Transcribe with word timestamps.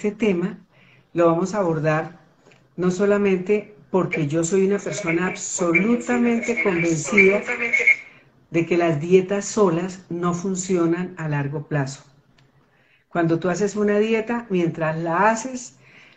este 0.00 0.12
tema 0.12 0.58
lo 1.12 1.26
vamos 1.26 1.52
a 1.52 1.58
abordar 1.58 2.20
no 2.74 2.90
solamente 2.90 3.74
porque 3.90 4.26
yo 4.28 4.44
soy 4.44 4.66
una 4.66 4.78
persona 4.78 5.26
absolutamente 5.26 6.62
convencida 6.62 7.42
de 8.50 8.64
que 8.64 8.78
las 8.78 8.98
dietas 8.98 9.44
solas 9.44 10.06
no 10.08 10.32
funcionan 10.32 11.14
a 11.18 11.28
largo 11.28 11.68
plazo. 11.68 12.02
Cuando 13.10 13.38
tú 13.38 13.50
haces 13.50 13.76
una 13.76 13.98
dieta, 13.98 14.46
mientras 14.48 14.96
la 14.96 15.28
haces, 15.28 15.76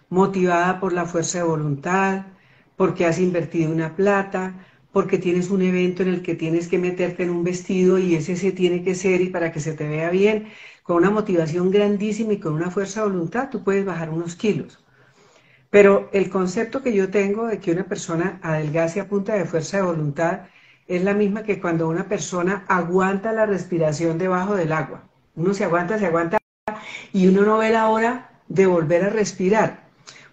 motivada 0.10 0.80
por 0.80 0.94
la 0.94 1.04
fuerza 1.06 1.40
de 1.40 1.44
voluntad, 1.44 2.28
porque 2.78 3.06
has 3.06 3.20
invertido 3.20 3.70
una 3.70 3.98
plata, 3.98 4.66
porque 4.94 5.18
tienes 5.18 5.50
un 5.50 5.62
evento 5.62 6.04
en 6.04 6.10
el 6.10 6.22
que 6.22 6.36
tienes 6.36 6.70
que 6.70 6.78
meterte 6.78 7.24
en 7.24 7.32
un 7.32 7.44
vestido 7.44 7.98
y 7.98 8.16
ese 8.16 8.38
se 8.38 8.54
tiene 8.54 8.82
que 8.82 8.96
ser 8.96 9.20
y 9.20 9.28
para 9.28 9.52
que 9.52 9.60
se 9.60 9.74
te 9.74 9.90
vea 9.90 10.10
bien, 10.10 10.48
con 10.84 10.98
una 10.98 11.10
motivación 11.10 11.72
grandísima 11.72 12.34
y 12.34 12.40
con 12.40 12.54
una 12.54 12.70
fuerza 12.70 13.02
de 13.02 13.10
voluntad, 13.10 13.50
tú 13.50 13.64
puedes 13.64 13.86
bajar 13.86 14.10
unos 14.10 14.36
kilos. 14.36 14.84
Pero 15.70 16.10
el 16.14 16.30
concepto 16.30 16.84
que 16.84 16.94
yo 16.94 17.10
tengo 17.10 17.48
de 17.48 17.60
que 17.60 17.72
una 17.72 17.86
persona 17.86 18.40
adelgace 18.44 19.00
a 19.00 19.08
punta 19.08 19.34
de 19.34 19.46
fuerza 19.46 19.78
de 19.78 19.84
voluntad 19.84 20.42
es 20.88 21.04
la 21.04 21.14
misma 21.14 21.44
que 21.44 21.60
cuando 21.60 21.88
una 21.88 22.08
persona 22.08 22.66
aguanta 22.68 23.32
la 23.32 23.46
respiración 23.46 24.18
debajo 24.18 24.56
del 24.56 24.72
agua. 24.72 25.10
Uno 25.36 25.54
se 25.54 25.64
aguanta, 25.64 25.98
se 25.98 26.06
aguanta 26.06 26.38
y 27.12 27.28
uno 27.28 27.44
no 27.44 27.58
ve 27.58 27.72
la 27.72 27.90
hora 27.90 28.42
de 28.48 28.68
volver 28.68 29.06
a 29.06 29.10
respirar. 29.10 29.88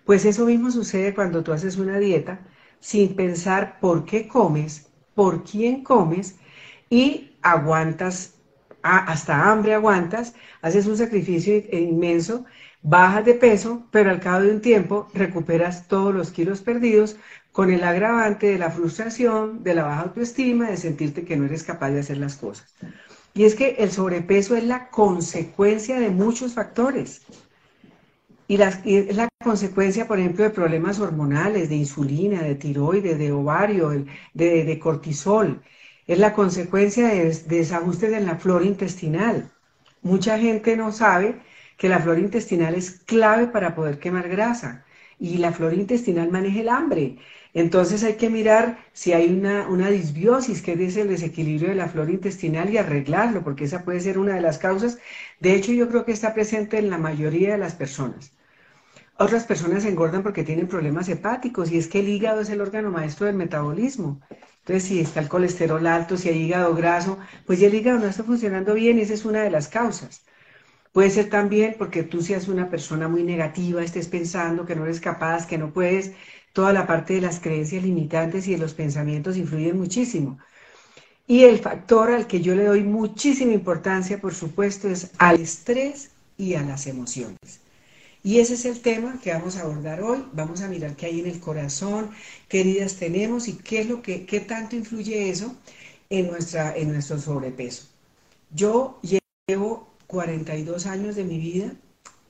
Pues 0.05 0.25
eso 0.25 0.45
mismo 0.45 0.70
sucede 0.70 1.14
cuando 1.14 1.42
tú 1.42 1.53
haces 1.53 1.78
una 1.78 1.98
dieta 1.98 2.41
sin 2.80 3.14
pensar 3.14 3.78
por 3.80 4.05
qué 4.05 4.27
comes, 4.28 4.91
por 5.14 5.45
quién 5.45 5.84
comes 5.84 6.37
y 6.89 7.37
aguantas, 7.42 8.34
hasta 8.83 9.51
hambre 9.51 9.75
aguantas, 9.75 10.34
haces 10.62 10.87
un 10.87 10.97
sacrificio 10.97 11.62
inmenso, 11.73 12.45
bajas 12.83 13.25
de 13.25 13.34
peso, 13.34 13.87
pero 13.91 14.11
al 14.11 14.20
cabo 14.20 14.45
de 14.45 14.53
un 14.53 14.61
tiempo 14.61 15.09
recuperas 15.15 15.87
todos 15.89 16.15
los 16.15 16.30
kilos 16.30 16.62
perdidos 16.62 17.16
con 17.53 17.70
el 17.70 17.83
agravante 17.84 18.47
de 18.47 18.58
la 18.58 18.70
frustración, 18.70 19.62
de 19.62 19.75
la 19.75 19.84
baja 19.84 20.03
autoestima, 20.03 20.70
de 20.70 20.77
sentirte 20.77 21.25
que 21.25 21.36
no 21.36 21.45
eres 21.45 21.64
capaz 21.64 21.91
de 21.91 22.01
hacer 22.01 22.19
las 22.19 22.36
cosas. 22.36 22.75
Y 23.34 23.45
es 23.45 23.55
que 23.55 23.77
el 23.78 23.91
sobrepeso 23.91 24.56
es 24.56 24.64
la 24.64 24.89
consecuencia 24.91 25.98
de 26.01 26.11
muchos 26.11 26.55
factores. 26.55 27.23
Y, 28.48 28.61
es 28.61 29.17
la 29.17 29.28
consecuencia, 29.45 30.08
por 30.08 30.19
ejemplo, 30.19 30.42
de 30.42 30.51
problemas 30.51 30.98
hormonales, 30.98 31.69
de 31.69 31.77
insulina, 31.77 32.42
de 32.42 32.56
tiroides, 32.56 33.19
de 33.19 33.31
ovario, 33.31 33.91
de, 34.34 34.78
cortisol. 34.83 35.62
Es 36.11 36.19
la 36.19 36.34
consecuencia 36.34 37.06
de, 37.06 37.33
desajustes 37.47 38.12
en 38.12 38.27
la 38.27 38.34
flora 38.34 38.64
intestinal. 38.64 39.48
Mucha 40.03 40.41
gente 40.41 40.77
no 40.77 40.91
sabe 40.91 41.36
que 41.78 41.89
la 41.89 42.00
flora 42.00 42.19
intestinal 42.19 42.75
es 42.75 42.91
clave 43.06 43.47
para 43.47 43.77
poder 43.77 44.00
quemar 44.00 44.28
grasa 44.28 44.84
y 45.20 45.39
la 45.39 45.52
flora 45.52 45.77
intestinal 45.77 46.28
maneja 46.33 46.62
el 46.62 46.69
hambre. 46.69 47.19
Entonces 47.55 48.02
hay 48.02 48.14
que 48.14 48.28
mirar 48.28 48.78
si 48.92 49.12
hay 49.12 49.28
una, 49.28 49.91
disbiosis, 49.91 50.62
que 50.62 50.72
es 50.72 50.97
el 50.97 51.11
desequilibrio 51.11 51.69
de 51.69 51.77
la 51.77 51.89
flora 51.89 52.11
intestinal 52.11 52.70
y 52.70 52.78
arreglarlo, 52.78 53.45
porque 53.45 53.67
esa 53.67 53.84
puede 53.84 54.00
ser 54.00 54.19
una 54.19 54.34
de 54.34 54.41
las 54.41 54.58
causas. 54.58 54.98
De 55.39 55.55
hecho, 55.55 55.70
yo 55.70 55.89
creo 55.89 56.05
que 56.05 56.11
está 56.11 56.34
presente 56.34 56.78
en 56.78 56.91
la 56.91 56.98
mayoría 56.98 57.52
de 57.52 57.58
las 57.58 57.77
personas. 57.77 58.33
Otras 59.21 59.45
personas 59.45 59.85
engordan 59.85 60.23
porque 60.23 60.45
tienen 60.45 60.67
problemas 60.67 61.07
hepáticos 61.11 61.71
y 61.71 61.77
es 61.77 61.89
que 61.89 62.01
el 62.01 62.09
hígado 62.09 62.41
es 62.41 62.49
el 62.49 62.63
órgano 62.63 62.91
maestro 62.91 63.27
del 63.27 63.37
metabolismo. 63.37 64.19
Entonces, 64.61 64.85
si 64.85 64.99
está 64.99 65.21
el 65.21 65.29
colesterol 65.29 65.87
alto, 65.87 66.17
si 66.17 66.31
hay 66.31 66.39
hígado 66.39 66.75
graso, 66.75 67.19
pues 67.45 67.61
ya 67.61 67.67
el 67.67 67.75
hígado 67.75 67.98
no 67.98 68.07
está 68.07 68.25
funcionando 68.25 68.73
bien 68.73 68.98
esa 68.98 69.13
es 69.13 69.27
una 69.27 69.43
de 69.43 69.51
las 69.51 69.69
causas. 69.69 70.23
Puede 70.93 71.11
ser 71.11 71.29
también 71.29 71.75
porque 71.77 72.03
tú 72.03 72.23
seas 72.23 72.48
una 72.48 72.71
persona 72.71 73.09
muy 73.09 73.23
negativa, 73.23 73.85
estés 73.85 74.09
pensando 74.09 74.65
que 74.65 74.75
no 74.75 74.85
eres 74.85 75.03
capaz, 75.03 75.47
que 75.47 75.59
no 75.59 75.71
puedes. 75.71 76.13
Toda 76.55 76.73
la 76.73 76.87
parte 76.87 77.13
de 77.13 77.21
las 77.21 77.41
creencias 77.41 77.83
limitantes 77.85 78.48
y 78.48 78.53
de 78.53 78.59
los 78.59 78.73
pensamientos 78.73 79.37
influyen 79.37 79.77
muchísimo. 79.77 80.39
Y 81.27 81.45
el 81.45 81.59
factor 81.59 82.11
al 82.11 82.27
que 82.27 82.41
yo 82.41 82.55
le 82.55 82.64
doy 82.64 82.85
muchísima 82.85 83.53
importancia, 83.53 84.19
por 84.19 84.35
supuesto, 84.35 84.89
es 84.89 85.11
al 85.19 85.41
estrés 85.41 86.13
y 86.39 86.55
a 86.55 86.63
las 86.63 86.86
emociones. 86.86 87.61
Y 88.23 88.39
ese 88.41 88.55
es 88.55 88.64
el 88.67 88.81
tema 88.81 89.19
que 89.23 89.33
vamos 89.33 89.57
a 89.57 89.63
abordar 89.63 90.03
hoy. 90.03 90.25
Vamos 90.33 90.61
a 90.61 90.69
mirar 90.69 90.97
qué 90.97 91.07
hay 91.07 91.20
en 91.20 91.27
el 91.27 91.41
corazón, 91.41 92.11
qué 92.48 92.61
heridas 92.61 92.97
tenemos 92.97 93.48
y 93.48 93.55
qué 93.55 93.81
es 93.81 93.89
lo 93.89 94.03
que, 94.03 94.27
qué 94.27 94.41
tanto 94.41 94.77
influye 94.77 95.31
eso 95.31 95.55
en, 96.11 96.29
nuestra, 96.29 96.77
en 96.77 96.92
nuestro 96.92 97.19
sobrepeso. 97.19 97.85
Yo 98.51 99.01
llevo 99.48 99.89
42 100.07 100.86
años 100.86 101.17
de 101.17 101.25
mi 101.25 101.39
vida 101.39 101.73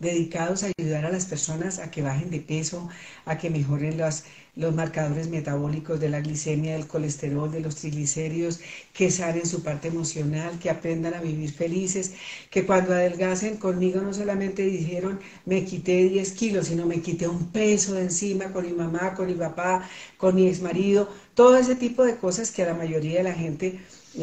dedicados 0.00 0.64
a 0.64 0.70
ayudar 0.76 1.04
a 1.06 1.10
las 1.12 1.26
personas 1.26 1.78
a 1.78 1.90
que 1.90 2.02
bajen 2.02 2.30
de 2.30 2.40
peso, 2.40 2.88
a 3.26 3.38
que 3.38 3.50
mejoren 3.50 3.98
los, 3.98 4.24
los 4.56 4.74
marcadores 4.74 5.28
metabólicos 5.28 6.00
de 6.00 6.08
la 6.08 6.20
glicemia, 6.20 6.72
del 6.72 6.88
colesterol, 6.88 7.50
de 7.52 7.60
los 7.60 7.76
triglicéridos, 7.76 8.60
que 8.92 9.10
sanen 9.10 9.46
su 9.46 9.62
parte 9.62 9.88
emocional, 9.88 10.58
que 10.58 10.70
aprendan 10.70 11.14
a 11.14 11.20
vivir 11.20 11.52
felices, 11.52 12.12
que 12.50 12.66
cuando 12.66 12.92
adelgacen 12.94 13.56
conmigo 13.58 14.00
no 14.00 14.12
solamente 14.14 14.62
dijeron 14.64 15.20
me 15.46 15.64
quité 15.64 16.04
10 16.08 16.32
kilos, 16.32 16.66
sino 16.68 16.86
me 16.86 17.00
quité 17.02 17.28
un 17.28 17.50
peso 17.52 17.94
de 17.94 18.02
encima 18.02 18.52
con 18.52 18.66
mi 18.66 18.72
mamá, 18.72 19.14
con 19.14 19.26
mi 19.26 19.34
papá, 19.34 19.88
con 20.16 20.34
mi 20.34 20.46
ex 20.48 20.60
marido, 20.60 21.08
todo 21.34 21.56
ese 21.56 21.76
tipo 21.76 22.04
de 22.04 22.16
cosas 22.16 22.50
que 22.50 22.62
a 22.62 22.66
la 22.66 22.74
mayoría 22.74 23.18
de 23.18 23.24
la 23.24 23.34
gente 23.34 23.80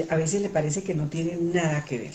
a 0.10 0.16
veces 0.16 0.42
le 0.42 0.50
parece 0.50 0.84
que 0.84 0.94
no 0.96 1.10
tienen 1.10 1.54
nada 1.54 1.86
que 1.86 1.98
ver. 1.98 2.14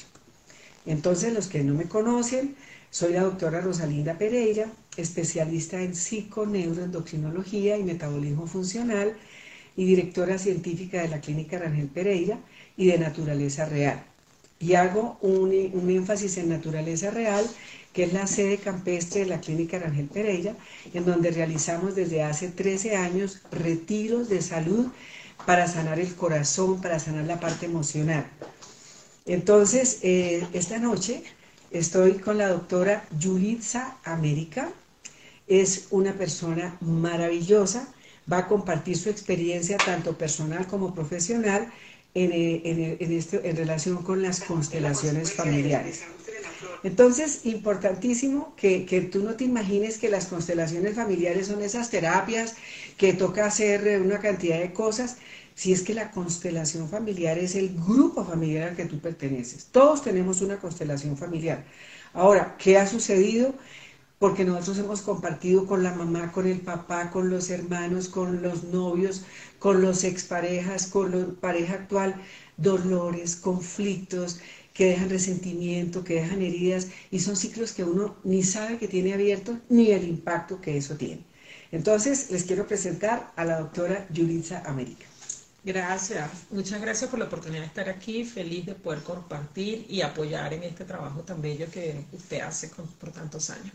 Entonces 0.87 1.33
los 1.33 1.49
que 1.49 1.63
no 1.65 1.75
me 1.75 1.89
conocen, 1.89 2.57
soy 2.93 3.15
la 3.15 3.23
doctora 3.23 3.63
Rosalinda 3.63 4.19
Pereira, 4.19 4.67
especialista 4.99 5.81
en 5.81 5.95
psiconeuroendocrinología 5.95 7.79
y 7.79 7.85
metabolismo 7.85 8.47
funcional 8.47 9.17
y 9.79 9.87
directora 9.87 10.37
científica 10.37 11.01
de 11.01 11.09
la 11.09 11.23
Clínica 11.23 11.59
Rangel 11.59 11.89
Pereira 11.89 12.39
y 12.77 12.89
de 12.89 12.99
Naturaleza 12.99 13.65
Real. 13.65 14.05
Y 14.61 14.75
hago 14.75 15.17
un, 15.23 15.53
énfasis 15.91 16.37
en 16.37 16.51
Naturaleza 16.51 17.11
Real, 17.11 17.47
que 17.95 18.05
es 18.05 18.13
la 18.13 18.27
sede 18.27 18.59
campestre 18.59 19.21
de 19.21 19.27
la 19.27 19.41
Clínica 19.41 19.79
Rangel 19.79 20.09
Pereira, 20.09 20.55
en 20.93 21.07
donde 21.07 21.31
realizamos 21.31 21.95
desde 21.95 22.23
hace 22.23 22.49
13 22.49 22.97
años 22.97 23.41
retiros 23.51 24.29
de 24.29 24.43
salud 24.43 24.89
para 25.47 25.67
sanar 25.67 25.99
el 25.99 26.15
corazón, 26.15 26.83
para 26.83 26.99
sanar 26.99 27.25
la 27.25 27.41
parte 27.41 27.65
emocional. 27.65 28.27
Entonces, 29.25 30.01
eh, 30.03 30.47
esta 30.53 30.79
noche 30.79 31.23
Estoy 31.73 32.19
con 32.19 32.37
la 32.37 32.49
doctora 32.49 33.05
Yulitza 33.19 33.97
América. 34.05 34.71
Es 35.47 35.87
una 35.91 36.13
persona 36.13 36.77
maravillosa. 36.81 37.89
Va 38.31 38.39
a 38.39 38.49
compartir 38.49 38.97
su 38.97 39.09
experiencia 39.09 39.79
tanto 39.79 40.17
personal 40.19 40.67
como 40.67 40.95
profesional 40.95 41.73
en, 42.15 42.31
eh, 42.33 42.99
este, 43.01 43.49
en 43.49 43.57
relación 43.57 44.03
con 44.03 44.21
las 44.21 44.41
constelaciones 44.41 45.33
familiares. 45.33 46.03
Entonces, 46.85 47.41
importantísimo 47.45 48.55
que, 48.57 48.85
que, 48.85 49.01
tú 49.01 49.23
no 49.23 49.35
te 49.35 49.45
imagines 49.45 49.97
que 49.97 50.11
las 50.11 50.27
constelaciones 50.27 50.95
familiares 50.95 51.47
son 51.47 51.63
esas 51.63 51.89
terapias 51.91 52.55
que 52.99 53.15
toca 53.15 53.47
hacer 53.47 54.01
una 54.01 54.19
cantidad 54.19 54.59
de 54.59 54.73
cosas, 54.73 55.17
si 55.55 55.73
es 55.73 55.83
que 55.83 55.95
la 55.95 56.11
constelación 56.11 56.89
familiar 56.89 57.39
es 57.39 57.55
el 57.55 57.75
grupo 57.75 58.25
familiar 58.25 58.71
al 58.71 58.77
que 58.77 58.87
tú 58.87 58.99
perteneces. 58.99 59.67
Todos 59.67 60.03
tenemos 60.03 60.41
una 60.41 60.59
constelación 60.59 61.17
familiar. 61.17 61.65
Ahora, 62.15 62.57
¿qué 62.59 62.79
ha 62.79 62.87
sucedido? 62.87 63.55
Porque 64.19 64.45
nosotros 64.45 64.79
hemos 64.79 65.03
compartido 65.03 65.67
con 65.67 65.83
la 65.83 65.95
mamá, 65.95 66.31
con 66.33 66.47
el 66.47 66.61
papá, 66.61 67.11
con 67.11 67.31
los 67.31 67.51
hermanos, 67.51 68.09
con 68.09 68.43
los 68.43 68.65
novios, 68.65 69.25
con 69.59 69.83
los 69.83 70.05
exparejas, 70.05 70.87
con 70.87 71.11
la 71.11 71.27
pareja 71.41 71.75
actual, 71.75 72.15
dolores, 72.57 73.37
conflictos 73.37 74.41
que 74.75 74.87
dejan 74.87 75.11
resentimiento, 75.11 76.05
que 76.05 76.15
dejan 76.15 76.41
heridas, 76.43 76.89
y 77.11 77.21
son 77.21 77.37
ciclos 77.37 77.73
que 77.73 77.85
uno 77.85 78.17
ni 78.25 78.43
sabe 78.43 78.79
que 78.79 78.89
tiene 78.89 79.13
abiertos, 79.13 79.57
ni 79.69 79.91
el 79.91 80.05
impacto 80.09 80.61
que 80.61 80.77
eso 80.77 80.97
tiene. 80.97 81.25
Entonces, 81.73 82.31
les 82.31 82.45
quiero 82.45 82.67
presentar 82.67 83.33
a 83.37 83.45
la 83.45 83.61
doctora 83.61 84.07
Yulitza 84.11 84.63
América. 84.67 85.12
Gracias, 85.65 86.29
muchas 86.51 86.81
gracias 86.81 87.09
por 87.09 87.21
la 87.21 87.27
oportunidad 87.27 87.61
de 87.61 87.69
estar 87.69 87.89
aquí, 87.89 88.25
feliz 88.25 88.67
de 88.67 88.75
poder 88.75 89.03
compartir 89.03 89.87
y 89.89 90.01
apoyar 90.01 90.53
en 90.55 90.65
este 90.65 90.85
trabajo 90.85 91.21
tan 91.21 91.41
bello 91.41 91.71
que 91.71 92.05
usted 92.13 92.41
hace 92.41 92.69
por 92.99 93.13
tantos 93.13 93.49
años. 93.51 93.73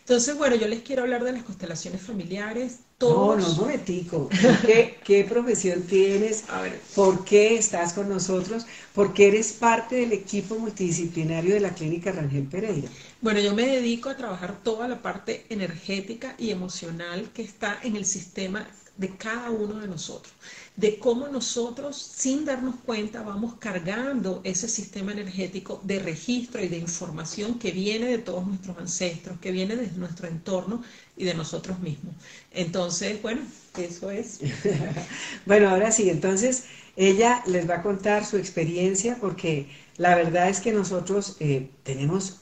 Entonces, 0.00 0.36
bueno, 0.36 0.56
yo 0.56 0.66
les 0.66 0.82
quiero 0.82 1.02
hablar 1.04 1.22
de 1.22 1.32
las 1.32 1.44
constelaciones 1.44 2.02
familiares. 2.02 2.80
Todos... 2.98 3.38
No, 3.38 3.46
no, 3.46 3.52
un 3.52 3.56
momentico. 3.56 4.28
¿Qué, 4.66 4.98
¿Qué, 5.04 5.24
profesión 5.24 5.82
tienes? 5.82 6.44
A 6.50 6.60
ver. 6.60 6.80
¿Por 6.94 7.24
qué 7.24 7.56
estás 7.56 7.92
con 7.92 8.08
nosotros? 8.08 8.66
¿Por 8.94 9.14
qué 9.14 9.28
eres 9.28 9.52
parte 9.52 9.96
del 9.96 10.12
equipo 10.12 10.58
multidisciplinario 10.58 11.54
de 11.54 11.60
la 11.60 11.70
Clínica 11.70 12.10
Rangel 12.10 12.46
Pereira? 12.46 12.88
Bueno, 13.20 13.38
yo 13.38 13.54
me 13.54 13.64
dedico 13.64 14.08
a 14.08 14.16
trabajar 14.16 14.58
toda 14.64 14.88
la 14.88 15.00
parte 15.00 15.46
energética 15.48 16.34
y 16.36 16.50
emocional 16.50 17.30
que 17.32 17.42
está 17.42 17.78
en 17.84 17.94
el 17.94 18.04
sistema 18.04 18.66
de 18.96 19.16
cada 19.16 19.50
uno 19.50 19.80
de 19.80 19.88
nosotros, 19.88 20.32
de 20.76 20.98
cómo 20.98 21.28
nosotros 21.28 21.96
sin 21.96 22.44
darnos 22.44 22.76
cuenta 22.84 23.22
vamos 23.22 23.54
cargando 23.58 24.40
ese 24.44 24.68
sistema 24.68 25.12
energético 25.12 25.80
de 25.84 25.98
registro 25.98 26.62
y 26.64 26.68
de 26.68 26.78
información 26.78 27.58
que 27.58 27.72
viene 27.72 28.06
de 28.06 28.18
todos 28.18 28.46
nuestros 28.46 28.78
ancestros, 28.78 29.38
que 29.40 29.52
viene 29.52 29.76
de 29.76 29.90
nuestro 29.92 30.28
entorno 30.28 30.82
y 31.16 31.24
de 31.24 31.34
nosotros 31.34 31.78
mismos. 31.80 32.14
Entonces, 32.52 33.20
bueno, 33.22 33.42
eso 33.76 34.10
es. 34.10 34.40
bueno, 35.46 35.68
ahora 35.70 35.90
sí, 35.92 36.08
entonces 36.10 36.64
ella 36.96 37.42
les 37.46 37.68
va 37.68 37.76
a 37.76 37.82
contar 37.82 38.24
su 38.24 38.36
experiencia 38.36 39.18
porque 39.20 39.68
la 39.96 40.14
verdad 40.16 40.48
es 40.48 40.60
que 40.60 40.72
nosotros 40.72 41.36
eh, 41.40 41.70
tenemos 41.82 42.40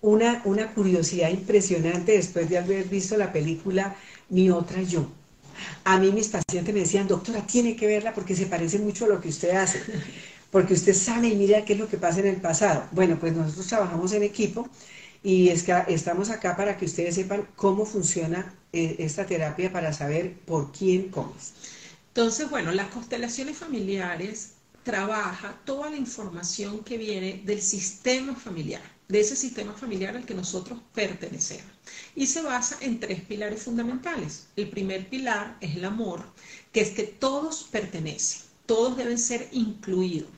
una, 0.00 0.42
una 0.44 0.72
curiosidad 0.74 1.30
impresionante 1.30 2.12
después 2.12 2.48
de 2.48 2.58
haber 2.58 2.84
visto 2.88 3.16
la 3.16 3.32
película 3.32 3.96
Mi 4.28 4.50
otra 4.50 4.82
yo. 4.82 5.08
A 5.84 5.98
mí 5.98 6.12
mis 6.12 6.28
pacientes 6.28 6.74
me 6.74 6.80
decían, 6.80 7.08
doctora, 7.08 7.46
tiene 7.46 7.76
que 7.76 7.86
verla 7.86 8.14
porque 8.14 8.36
se 8.36 8.46
parece 8.46 8.78
mucho 8.78 9.04
a 9.04 9.08
lo 9.08 9.20
que 9.20 9.28
usted 9.28 9.50
hace, 9.50 9.82
porque 10.50 10.74
usted 10.74 10.94
sabe 10.94 11.28
y 11.28 11.36
mira 11.36 11.64
qué 11.64 11.74
es 11.74 11.78
lo 11.78 11.88
que 11.88 11.98
pasa 11.98 12.20
en 12.20 12.26
el 12.26 12.40
pasado. 12.40 12.84
Bueno, 12.92 13.18
pues 13.18 13.34
nosotros 13.34 13.66
trabajamos 13.66 14.12
en 14.12 14.22
equipo 14.22 14.68
y 15.22 15.48
es 15.48 15.62
que 15.62 15.74
estamos 15.88 16.30
acá 16.30 16.56
para 16.56 16.76
que 16.76 16.84
ustedes 16.84 17.14
sepan 17.14 17.48
cómo 17.56 17.84
funciona 17.84 18.54
eh, 18.72 18.96
esta 18.98 19.26
terapia 19.26 19.72
para 19.72 19.92
saber 19.92 20.38
por 20.40 20.72
quién 20.72 21.08
comes. 21.10 21.54
Entonces, 22.08 22.50
bueno, 22.50 22.72
las 22.72 22.88
constelaciones 22.88 23.56
familiares 23.56 24.52
trabaja 24.82 25.60
toda 25.64 25.90
la 25.90 25.96
información 25.96 26.82
que 26.82 26.96
viene 26.98 27.42
del 27.44 27.60
sistema 27.60 28.34
familiar, 28.34 28.82
de 29.06 29.20
ese 29.20 29.36
sistema 29.36 29.72
familiar 29.74 30.16
al 30.16 30.24
que 30.24 30.34
nosotros 30.34 30.80
pertenecemos. 30.94 31.77
Y 32.14 32.26
se 32.26 32.42
basa 32.42 32.78
en 32.80 33.00
tres 33.00 33.22
pilares 33.22 33.62
fundamentales. 33.62 34.46
El 34.56 34.70
primer 34.70 35.08
pilar 35.08 35.56
es 35.60 35.76
el 35.76 35.84
amor, 35.84 36.24
que 36.72 36.80
es 36.80 36.90
que 36.90 37.04
todos 37.04 37.64
pertenecen, 37.70 38.42
todos 38.66 38.96
deben 38.96 39.18
ser 39.18 39.48
incluidos. 39.52 40.28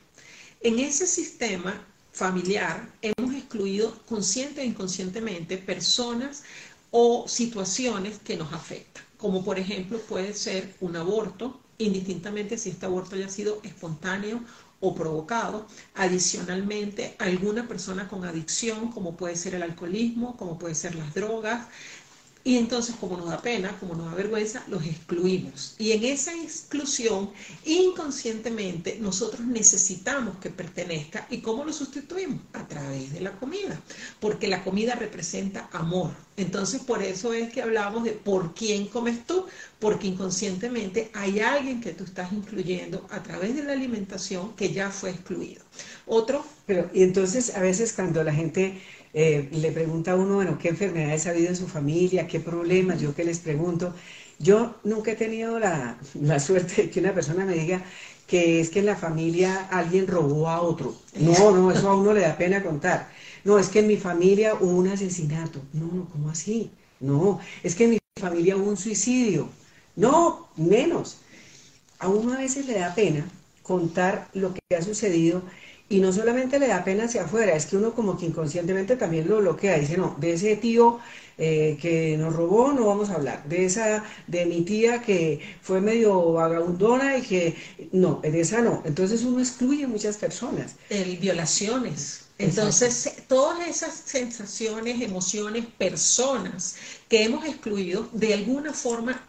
En 0.60 0.78
ese 0.78 1.06
sistema 1.06 1.86
familiar 2.12 2.92
hemos 3.02 3.34
excluido 3.34 3.98
consciente 4.06 4.60
e 4.60 4.66
inconscientemente 4.66 5.56
personas 5.56 6.42
o 6.90 7.26
situaciones 7.28 8.18
que 8.18 8.36
nos 8.36 8.52
afectan, 8.52 9.04
como 9.16 9.44
por 9.44 9.58
ejemplo 9.58 9.98
puede 10.00 10.34
ser 10.34 10.74
un 10.80 10.96
aborto, 10.96 11.60
indistintamente 11.78 12.58
si 12.58 12.70
este 12.70 12.86
aborto 12.86 13.16
haya 13.16 13.28
sido 13.28 13.60
espontáneo 13.62 14.44
o 14.80 14.94
provocado. 14.94 15.66
Adicionalmente, 15.94 17.16
alguna 17.18 17.68
persona 17.68 18.08
con 18.08 18.24
adicción, 18.24 18.90
como 18.90 19.16
puede 19.16 19.36
ser 19.36 19.54
el 19.54 19.62
alcoholismo, 19.62 20.36
como 20.36 20.58
puede 20.58 20.74
ser 20.74 20.94
las 20.94 21.14
drogas, 21.14 21.68
y 22.42 22.56
entonces, 22.56 22.96
como 22.98 23.18
nos 23.18 23.28
da 23.28 23.42
pena, 23.42 23.76
como 23.78 23.94
nos 23.94 24.06
da 24.06 24.14
vergüenza, 24.14 24.64
los 24.68 24.82
excluimos. 24.86 25.74
Y 25.78 25.92
en 25.92 26.04
esa 26.04 26.32
exclusión, 26.32 27.30
inconscientemente, 27.66 28.96
nosotros 28.98 29.42
necesitamos 29.42 30.38
que 30.38 30.48
pertenezca. 30.48 31.26
¿Y 31.28 31.42
cómo 31.42 31.64
lo 31.64 31.72
sustituimos? 31.74 32.40
A 32.54 32.66
través 32.66 33.12
de 33.12 33.20
la 33.20 33.32
comida. 33.32 33.78
Porque 34.20 34.48
la 34.48 34.64
comida 34.64 34.94
representa 34.94 35.68
amor. 35.72 36.12
Entonces, 36.38 36.80
por 36.80 37.02
eso 37.02 37.34
es 37.34 37.52
que 37.52 37.60
hablamos 37.60 38.04
de 38.04 38.12
por 38.12 38.54
quién 38.54 38.86
comes 38.86 39.26
tú. 39.26 39.44
Porque 39.78 40.06
inconscientemente 40.06 41.10
hay 41.12 41.40
alguien 41.40 41.82
que 41.82 41.92
tú 41.92 42.04
estás 42.04 42.32
incluyendo 42.32 43.06
a 43.10 43.22
través 43.22 43.54
de 43.54 43.64
la 43.64 43.74
alimentación 43.74 44.54
que 44.56 44.72
ya 44.72 44.90
fue 44.90 45.10
excluido. 45.10 45.62
Otro. 46.06 46.42
Pero, 46.64 46.88
y 46.94 47.02
entonces, 47.02 47.54
a 47.54 47.60
veces 47.60 47.92
cuando 47.92 48.24
la 48.24 48.32
gente 48.32 48.80
eh, 49.12 49.48
le 49.52 49.72
pregunta 49.72 50.12
a 50.12 50.16
uno, 50.16 50.36
bueno, 50.36 50.58
¿qué 50.58 50.68
enfermedades 50.68 51.26
ha 51.26 51.30
habido 51.30 51.48
en 51.48 51.56
su 51.56 51.66
familia? 51.66 52.26
¿Qué 52.26 52.40
problemas? 52.40 53.00
Yo 53.00 53.14
que 53.14 53.24
les 53.24 53.40
pregunto. 53.40 53.94
Yo 54.38 54.76
nunca 54.84 55.12
he 55.12 55.16
tenido 55.16 55.58
la, 55.58 55.98
suerte 56.40 56.82
de 56.82 56.90
que 56.90 57.00
una 57.00 57.12
persona 57.12 57.44
me 57.44 57.54
diga 57.54 57.82
que 58.26 58.60
es 58.60 58.70
que 58.70 58.78
en 58.78 58.86
la 58.86 58.96
familia 58.96 59.68
alguien 59.70 60.06
robó 60.06 60.48
a 60.48 60.62
otro. 60.62 60.94
No, 61.16 61.50
no, 61.50 61.72
eso 61.72 61.88
a 61.90 61.96
uno 61.96 62.12
le 62.12 62.20
da 62.20 62.36
pena 62.36 62.62
contar. 62.62 63.10
No, 63.44 63.58
es 63.58 63.68
que 63.68 63.80
en 63.80 63.88
mi 63.88 63.96
familia 63.96 64.54
hubo 64.54 64.70
un 64.70 64.88
asesinato. 64.88 65.60
No, 65.72 65.86
no, 65.92 66.08
¿cómo 66.10 66.30
así? 66.30 66.70
No, 67.00 67.40
es 67.62 67.74
que 67.74 67.84
en 67.84 67.90
mi 67.90 67.98
familia 68.20 68.56
hubo 68.56 68.70
un 68.70 68.76
suicidio. 68.76 69.48
No, 69.96 70.48
menos. 70.56 71.18
A 71.98 72.08
uno 72.08 72.32
a 72.34 72.38
veces 72.38 72.66
le 72.66 72.78
da 72.78 72.94
pena 72.94 73.26
contar 73.62 74.28
lo 74.32 74.54
que 74.54 74.60
ha 74.76 74.82
sucedido 74.82 75.42
y 75.90 75.98
no 75.98 76.12
solamente 76.12 76.60
le 76.60 76.68
da 76.68 76.84
pena 76.84 77.04
hacia 77.04 77.24
afuera, 77.24 77.54
es 77.56 77.66
que 77.66 77.76
uno 77.76 77.92
como 77.92 78.16
que 78.16 78.24
inconscientemente 78.24 78.94
también 78.94 79.28
lo 79.28 79.38
bloquea, 79.38 79.76
dice, 79.76 79.98
no, 79.98 80.16
de 80.20 80.34
ese 80.34 80.54
tío 80.54 81.00
eh, 81.36 81.76
que 81.82 82.16
nos 82.16 82.34
robó 82.36 82.72
no 82.72 82.86
vamos 82.86 83.10
a 83.10 83.14
hablar, 83.14 83.44
de 83.48 83.64
esa, 83.64 84.04
de 84.28 84.46
mi 84.46 84.62
tía 84.62 85.02
que 85.02 85.40
fue 85.60 85.80
medio 85.80 86.32
vagabundona 86.32 87.18
y 87.18 87.22
que, 87.22 87.56
no, 87.90 88.20
de 88.22 88.40
esa 88.40 88.60
no. 88.60 88.82
Entonces 88.84 89.24
uno 89.24 89.40
excluye 89.40 89.88
muchas 89.88 90.16
personas. 90.16 90.76
El, 90.90 91.16
violaciones. 91.16 92.26
Entonces, 92.38 93.12
todas 93.26 93.68
esas 93.68 93.92
sensaciones, 93.92 95.02
emociones, 95.02 95.66
personas 95.76 96.76
que 97.08 97.24
hemos 97.24 97.44
excluido, 97.44 98.08
de 98.12 98.32
alguna 98.32 98.72
forma 98.72 99.20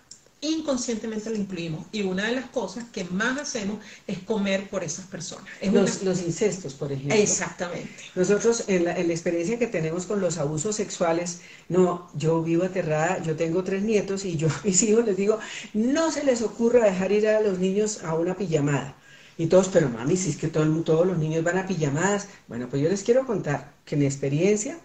inconscientemente 0.41 1.29
lo 1.29 1.35
incluimos. 1.35 1.85
Y 1.91 2.01
una 2.01 2.25
de 2.25 2.33
las 2.33 2.45
cosas 2.49 2.85
que 2.91 3.03
más 3.05 3.39
hacemos 3.39 3.77
es 4.07 4.19
comer 4.19 4.69
por 4.69 4.83
esas 4.83 5.05
personas. 5.05 5.47
los, 5.61 6.21
incestos, 6.21 6.73
por 6.73 6.91
ejemplo. 6.91 7.15
Exactamente. 7.15 7.89
Nosotros, 8.15 8.65
en 8.67 8.85
la, 8.85 8.99
experiencia 8.99 9.59
que 9.59 9.67
tenemos 9.67 10.05
con 10.05 10.19
los 10.19 10.38
abusos 10.38 10.75
sexuales, 10.75 11.41
no, 11.69 12.09
yo 12.15 12.41
vivo 12.41 12.63
aterrada, 12.63 13.21
yo 13.21 13.35
tengo 13.35 13.63
tres 13.63 13.83
nietos 13.83 14.25
y 14.25 14.35
yo 14.35 14.47
a 14.47 14.61
mis 14.65 14.81
hijos 14.83 15.05
les 15.05 15.15
digo, 15.15 15.39
no 15.73 16.11
se 16.11 16.23
les 16.23 16.41
ocurra 16.41 16.85
dejar 16.85 17.11
ir 17.11 17.27
a 17.27 17.41
los 17.41 17.59
niños 17.59 18.03
a 18.03 18.15
una 18.15 18.35
pijamada. 18.35 18.95
Y 19.37 19.47
todos, 19.47 19.69
pero 19.69 19.89
mami, 19.89 20.17
si 20.17 20.31
es 20.31 20.37
que 20.37 20.47
todo, 20.47 20.65
todos 20.81 21.07
los 21.07 21.17
niños 21.17 21.44
van 21.44 21.57
a 21.57 21.67
pijamadas. 21.67 22.27
Bueno, 22.47 22.67
pues 22.69 22.81
yo 22.81 22.89
les 22.89 23.03
quiero 23.03 23.25
contar 23.25 23.73
que 23.85 23.95
mi 23.95 24.05
experiencia, 24.05 24.77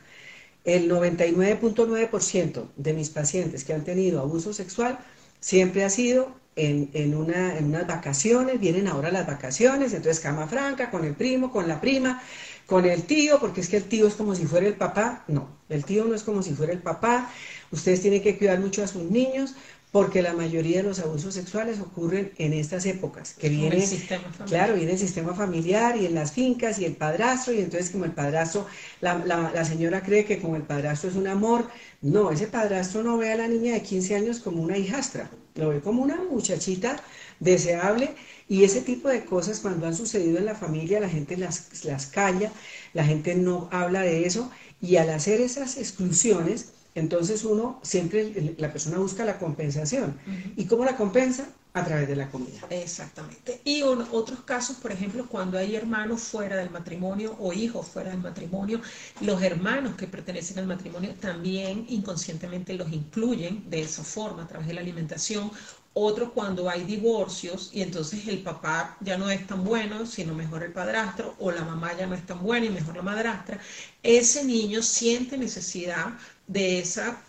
el 0.64 0.90
99.9% 0.90 2.68
de 2.76 2.92
mis 2.92 3.10
pacientes 3.10 3.64
que 3.64 3.72
han 3.72 3.84
tenido 3.84 4.20
abuso 4.20 4.52
sexual 4.52 4.98
Siempre 5.46 5.84
ha 5.84 5.90
sido 5.90 6.34
en, 6.56 7.14
una, 7.14 7.56
en 7.56 7.66
unas 7.66 7.86
vacaciones, 7.86 8.58
vienen 8.58 8.88
ahora 8.88 9.12
las 9.12 9.28
vacaciones, 9.28 9.92
entonces 9.92 10.18
cama 10.18 10.48
franca, 10.48 10.90
con 10.90 11.04
el 11.04 11.14
primo, 11.14 11.52
con 11.52 11.68
la 11.68 11.80
prima, 11.80 12.20
con 12.66 12.84
el 12.84 13.04
tío, 13.04 13.38
porque 13.38 13.60
es 13.60 13.68
que 13.68 13.76
el 13.76 13.84
tío 13.84 14.08
es 14.08 14.14
como 14.14 14.34
si 14.34 14.44
fuera 14.44 14.66
el 14.66 14.74
papá. 14.74 15.22
No, 15.28 15.48
el 15.68 15.84
tío 15.84 16.04
no 16.04 16.16
es 16.16 16.24
como 16.24 16.42
si 16.42 16.52
fuera 16.52 16.72
el 16.72 16.80
papá. 16.80 17.30
Ustedes 17.70 18.00
tienen 18.00 18.22
que 18.24 18.36
cuidar 18.36 18.58
mucho 18.58 18.82
a 18.82 18.88
sus 18.88 19.04
niños, 19.04 19.54
porque 19.96 20.20
la 20.20 20.34
mayoría 20.34 20.76
de 20.76 20.82
los 20.82 20.98
abusos 20.98 21.32
sexuales 21.32 21.80
ocurren 21.80 22.30
en 22.36 22.52
estas 22.52 22.84
épocas, 22.84 23.32
que 23.32 23.48
viene, 23.48 23.76
el 23.76 23.82
sistema 23.82 24.24
claro, 24.44 24.74
viene 24.74 24.92
el 24.92 24.98
sistema 24.98 25.32
familiar 25.32 25.96
y 25.96 26.04
en 26.04 26.14
las 26.14 26.32
fincas 26.32 26.78
y 26.78 26.84
el 26.84 26.96
padrastro, 26.96 27.54
y 27.54 27.60
entonces 27.60 27.88
como 27.88 28.04
el 28.04 28.10
padrastro, 28.10 28.66
la, 29.00 29.64
señora 29.64 30.02
cree 30.02 30.26
que 30.26 30.38
como 30.38 30.56
el 30.56 30.64
padrastro 30.64 31.08
es 31.08 31.16
un 31.16 31.26
amor, 31.26 31.70
no, 32.02 32.30
ese 32.30 32.46
padrastro 32.46 33.02
no 33.02 33.16
ve 33.16 33.32
a 33.32 33.36
la 33.36 33.48
niña 33.48 33.72
de 33.72 33.80
15 33.80 34.16
años 34.16 34.40
como 34.40 34.60
una 34.60 34.76
hijastra, 34.76 35.30
lo 35.54 35.70
ve 35.70 35.80
como 35.80 36.02
una 36.02 36.16
muchachita 36.30 37.02
deseable, 37.40 38.10
y 38.50 38.64
ese 38.64 38.82
tipo 38.82 39.08
de 39.08 39.24
cosas 39.24 39.60
cuando 39.60 39.86
han 39.86 39.96
sucedido 39.96 40.36
en 40.36 40.44
la 40.44 40.56
familia, 40.56 41.00
la 41.00 41.08
gente 41.08 41.38
las, 41.38 41.86
las 41.86 42.04
calla, 42.04 42.52
la 42.92 43.02
gente 43.02 43.34
no 43.34 43.70
habla 43.72 44.02
de 44.02 44.26
eso, 44.26 44.50
y 44.82 44.96
al 44.96 45.08
hacer 45.08 45.40
esas 45.40 45.78
exclusiones, 45.78 46.74
entonces 46.96 47.44
uno 47.44 47.78
siempre, 47.82 48.54
la 48.56 48.72
persona 48.72 48.98
busca 48.98 49.24
la 49.24 49.38
compensación. 49.38 50.18
¿Y 50.56 50.64
cómo 50.64 50.84
la 50.84 50.96
compensa? 50.96 51.46
A 51.74 51.84
través 51.84 52.08
de 52.08 52.16
la 52.16 52.30
comida. 52.30 52.58
Exactamente. 52.70 53.60
Y 53.64 53.82
otros 53.82 54.40
casos, 54.46 54.78
por 54.78 54.92
ejemplo, 54.92 55.26
cuando 55.28 55.58
hay 55.58 55.76
hermanos 55.76 56.22
fuera 56.22 56.56
del 56.56 56.70
matrimonio 56.70 57.36
o 57.38 57.52
hijos 57.52 57.86
fuera 57.86 58.12
del 58.12 58.20
matrimonio, 58.20 58.80
los 59.20 59.42
hermanos 59.42 59.94
que 59.96 60.06
pertenecen 60.06 60.58
al 60.58 60.66
matrimonio 60.66 61.14
también 61.20 61.84
inconscientemente 61.90 62.72
los 62.72 62.90
incluyen 62.90 63.68
de 63.68 63.82
esa 63.82 64.02
forma, 64.02 64.44
a 64.44 64.48
través 64.48 64.66
de 64.66 64.72
la 64.72 64.80
alimentación 64.80 65.50
otros 65.98 66.32
cuando 66.34 66.68
hay 66.68 66.84
divorcios 66.84 67.70
y 67.72 67.80
entonces 67.80 68.28
el 68.28 68.42
papá 68.42 68.98
ya 69.00 69.16
no 69.16 69.30
es 69.30 69.46
tan 69.46 69.64
bueno, 69.64 70.04
sino 70.04 70.34
mejor 70.34 70.62
el 70.62 70.70
padrastro, 70.70 71.34
o 71.38 71.50
la 71.50 71.64
mamá 71.64 71.96
ya 71.98 72.06
no 72.06 72.14
es 72.14 72.26
tan 72.26 72.42
buena 72.42 72.66
y 72.66 72.68
mejor 72.68 72.96
la 72.96 73.02
madrastra, 73.02 73.58
ese 74.02 74.44
niño 74.44 74.82
siente 74.82 75.38
necesidad 75.38 76.08
de 76.46 76.78
esa 76.80 77.20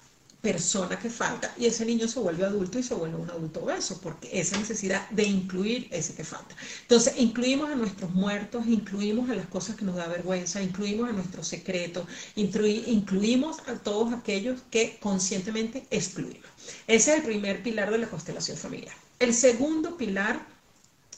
persona 0.42 0.98
que 1.00 1.10
falta 1.10 1.54
y 1.58 1.66
ese 1.66 1.86
niño 1.86 2.08
se 2.08 2.20
vuelve 2.20 2.46
adulto 2.46 2.78
y 2.78 2.84
se 2.84 2.94
vuelve 2.94 3.18
un 3.18 3.30
adulto 3.30 3.64
obeso 3.64 4.00
porque 4.02 4.30
esa 4.40 4.58
necesidad 4.58 5.10
de 5.10 5.24
incluir 5.24 5.88
ese 5.92 6.14
que 6.14 6.24
falta. 6.24 6.56
Entonces, 6.84 7.16
incluimos 7.18 7.70
a 7.70 7.76
nuestros 7.76 8.12
muertos, 8.12 8.66
incluimos 8.68 9.30
a 9.30 9.36
las 9.36 9.48
cosas 9.48 9.76
que 9.76 9.84
nos 9.84 9.96
da 9.96 10.08
vergüenza, 10.08 10.62
incluimos 10.62 11.10
a 11.10 11.14
nuestros 11.14 11.48
secretos, 11.48 12.06
incluimos 12.36 13.60
a 13.68 13.76
todos 13.76 14.14
aquellos 14.14 14.62
que 14.70 14.98
conscientemente 15.02 15.86
excluimos. 15.90 16.48
Ese 16.88 17.12
es 17.12 17.18
el 17.18 17.24
primer 17.24 17.64
pilar 17.64 17.92
de 17.92 17.98
la 17.98 18.08
constelación 18.08 18.58
familiar. 18.58 18.96
El 19.20 19.34
segundo 19.34 19.98
pilar 19.98 20.40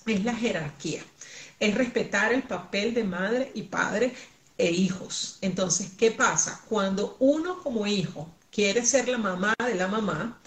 es 0.06 0.24
la 0.24 0.34
jerarquía, 0.34 1.04
es 1.60 1.76
respetar 1.76 2.34
el 2.34 2.44
papel 2.44 2.94
de 2.94 3.04
madre 3.04 3.52
y 3.54 3.64
padre 3.64 4.14
e 4.60 4.70
hijos. 4.70 5.40
Entonces, 5.42 5.90
¿qué 5.98 6.12
pasa? 6.12 6.62
Cuando 6.70 7.16
uno 7.20 7.64
como 7.64 7.88
hijo 7.88 8.30
quiere 8.52 8.86
ser 8.86 9.08
la 9.08 9.18
mamá 9.18 9.56
de 9.66 9.74
la 9.74 9.88
mamá, 9.88 10.40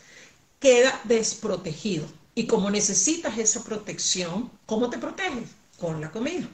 queda 0.61 1.01
desprotegido. 1.05 2.07
Y 2.35 2.47
como 2.47 2.71
necesitas 2.71 3.37
esa 3.39 3.65
protección, 3.65 4.51
¿cómo 4.67 4.89
te 4.91 4.99
proteges? 4.99 5.49
Con 5.79 6.01
la 6.01 6.13
comida. 6.13 6.47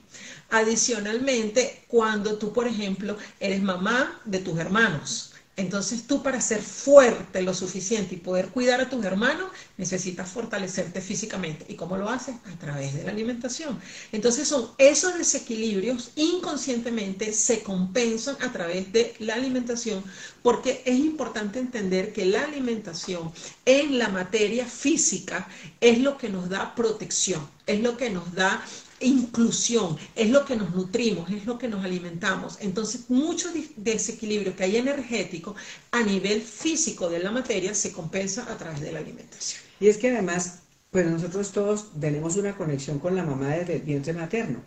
Adicionalmente, 0.50 1.85
cuando 1.88 2.38
tú, 2.38 2.53
por 2.53 2.67
ejemplo, 2.67 3.19
eres 3.41 3.61
mamá 3.61 4.21
de 4.25 4.38
tus 4.38 4.59
hermanos, 4.59 5.35
entonces 5.59 6.07
tú 6.07 6.23
para 6.23 6.41
ser 6.41 6.62
fuerte 6.62 7.43
lo 7.43 7.53
suficiente 7.53 8.15
y 8.15 8.19
poder 8.19 8.49
cuidar 8.50 8.81
a 8.81 8.88
tus 8.88 9.05
hermanos, 9.05 9.50
necesitas 9.77 10.31
fortalecerte 10.31 11.00
físicamente. 11.00 11.67
¿Y 11.69 11.75
cómo 11.75 11.97
lo 11.97 12.09
haces? 12.09 12.37
A 12.53 12.57
través 12.61 12.95
de 12.95 13.03
la 13.03 13.11
alimentación. 13.11 13.81
Entonces 14.12 14.47
son 14.47 14.71
esos 14.79 15.19
desequilibrios 15.19 16.12
inconscientemente 16.15 17.33
se 17.33 17.65
compensan 17.65 18.37
a 18.41 18.53
través 18.53 18.93
de 18.93 19.17
la 19.19 19.35
alimentación 19.35 20.05
porque 20.43 20.81
es 20.87 20.97
importante 20.97 21.59
entender 21.59 22.12
que 22.12 22.25
la 22.25 22.45
alimentación 22.45 23.33
en 23.65 23.99
la 23.99 24.09
materia 24.11 24.65
física 24.65 25.49
es 25.81 25.99
lo 25.99 26.17
que 26.19 26.29
nos 26.29 26.49
da 26.49 26.77
protección, 26.77 27.45
es 27.67 27.81
lo 27.81 27.97
que 27.97 28.11
nos 28.11 28.33
da 28.33 28.65
inclusión, 29.00 29.97
es 30.14 30.31
lo 30.31 30.45
que 30.45 30.57
nos 30.57 30.75
nutrimos, 30.75 31.31
es 31.31 31.47
lo 31.47 31.59
que 31.59 31.69
nos 31.69 31.85
alimentamos. 31.85 32.59
Entonces, 32.61 33.09
mucho 33.09 33.49
desequilibrio 33.76 34.57
que 34.57 34.64
hay 34.64 34.76
energético 34.76 35.55
a 35.93 36.02
nivel 36.02 36.40
físico 36.40 37.09
de 37.09 37.21
la 37.21 37.31
materia 37.31 37.75
se 37.75 37.93
compensa 37.93 38.50
a 38.52 38.57
través 38.57 38.81
de 38.81 38.93
la 38.93 39.00
alimentación. 39.00 39.62
Y 39.81 39.88
es 39.88 39.99
que 39.99 40.11
además, 40.11 40.61
pues 40.90 41.07
nosotros 41.07 41.52
todos 41.52 41.87
tenemos 42.00 42.37
una 42.37 42.57
conexión 42.57 42.99
con 42.99 43.14
la 43.14 43.25
mamá 43.25 43.49
desde 43.49 43.76
el 43.76 43.83
vientre 43.83 44.12
materno. 44.12 44.62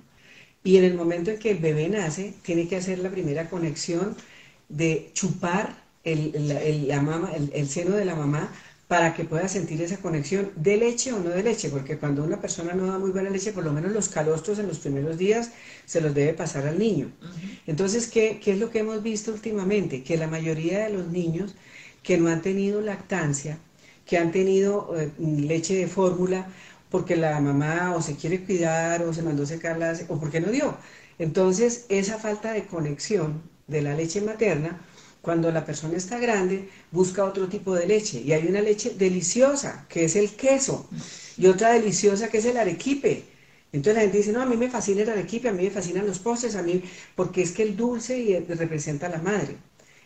Y 0.64 0.78
en 0.78 0.84
el 0.84 0.94
momento 0.94 1.32
en 1.32 1.40
que 1.40 1.52
el 1.52 1.58
bebé 1.58 1.90
nace, 1.90 2.34
tiene 2.44 2.68
que 2.68 2.78
hacer 2.78 3.00
la 3.00 3.10
primera 3.10 3.50
conexión 3.50 4.16
de 4.70 5.10
chupar 5.14 5.82
el, 6.04 6.88
la 6.88 7.02
mama, 7.02 7.32
el 7.54 7.70
seno 7.70 7.96
de 7.96 8.06
la 8.06 8.16
mamá 8.16 8.52
para 8.92 9.14
que 9.14 9.24
pueda 9.24 9.48
sentir 9.48 9.82
esa 9.82 9.96
conexión 9.96 10.52
de 10.58 10.76
leche 10.76 11.14
o 11.14 11.20
no 11.20 11.30
de 11.30 11.44
leche, 11.44 11.70
porque 11.70 11.98
cuando 11.98 12.26
una 12.26 12.42
persona 12.42 12.74
no 12.74 12.88
da 12.88 13.00
muy 13.00 13.12
buena 13.12 13.30
leche, 13.30 13.54
por 13.54 13.64
lo 13.64 13.72
menos 13.72 13.94
los 13.94 14.10
calostros 14.10 14.60
en 14.60 14.68
los 14.68 14.80
primeros 14.80 15.18
días 15.18 15.52
se 15.86 16.02
los 16.02 16.14
debe 16.14 16.34
pasar 16.34 16.68
al 16.68 16.78
niño. 16.78 17.10
Entonces, 17.66 18.10
¿qué, 18.10 18.42
es 18.46 18.60
lo 18.60 18.70
que 18.70 18.80
hemos 18.80 19.02
visto 19.02 19.32
últimamente? 19.32 20.04
Que 20.04 20.18
la 20.18 20.28
mayoría 20.28 20.80
de 20.80 20.90
los 20.90 21.08
niños 21.08 21.56
que 22.04 22.18
no 22.18 22.28
han 22.28 22.42
tenido 22.42 22.82
lactancia, 22.82 23.60
que 24.06 24.18
han 24.18 24.34
tenido 24.34 24.94
eh, 25.00 25.10
leche 25.18 25.74
de 25.74 25.88
fórmula, 25.88 26.50
porque 26.90 27.16
la 27.16 27.40
mamá 27.40 27.96
o 27.96 28.02
se 28.02 28.18
quiere 28.18 28.44
cuidar 28.44 29.04
o 29.04 29.14
se 29.14 29.22
mandó 29.22 29.46
secar 29.46 29.78
las, 29.78 30.04
o 30.10 30.20
porque 30.20 30.42
no 30.42 30.52
dio. 30.52 30.78
Entonces, 31.18 31.86
esa 31.88 32.18
falta 32.20 32.52
de 32.52 32.66
conexión 32.66 33.42
de 33.68 33.84
la 33.84 33.96
leche 33.96 34.20
materna, 34.20 34.82
cuando 35.22 35.52
la 35.52 35.66
persona 35.66 35.98
está 35.98 36.20
grande, 36.20 36.70
busca 36.92 37.24
otro 37.24 37.48
tipo 37.48 37.76
de 37.76 37.88
leche. 37.88 38.22
Y 38.22 38.34
hay 38.34 38.48
una 38.48 38.62
leche 38.62 38.96
deliciosa, 38.98 39.86
que 39.90 40.06
es 40.06 40.16
el 40.16 40.32
queso, 40.32 40.90
y 41.38 41.48
otra 41.48 41.74
deliciosa, 41.74 42.30
que 42.30 42.40
es 42.40 42.46
el 42.46 42.58
arequipe. 42.58 43.24
Entonces 43.72 43.96
la 43.96 44.02
gente 44.02 44.18
dice, 44.18 44.32
no, 44.34 44.42
a 44.42 44.46
mí 44.46 44.58
me 44.58 44.70
fascina 44.70 45.04
el 45.04 45.10
arequipe, 45.10 45.48
a 45.48 45.54
mí 45.54 45.64
me 45.64 45.72
fascinan 45.72 46.06
los 46.08 46.20
postres, 46.20 46.56
a 46.56 46.64
mí, 46.64 46.84
porque 47.16 47.42
es 47.42 47.52
que 47.52 47.64
el 47.64 47.78
dulce 47.78 48.44
representa 48.50 49.08
a 49.08 49.10
la 49.10 49.20
madre. 49.20 49.58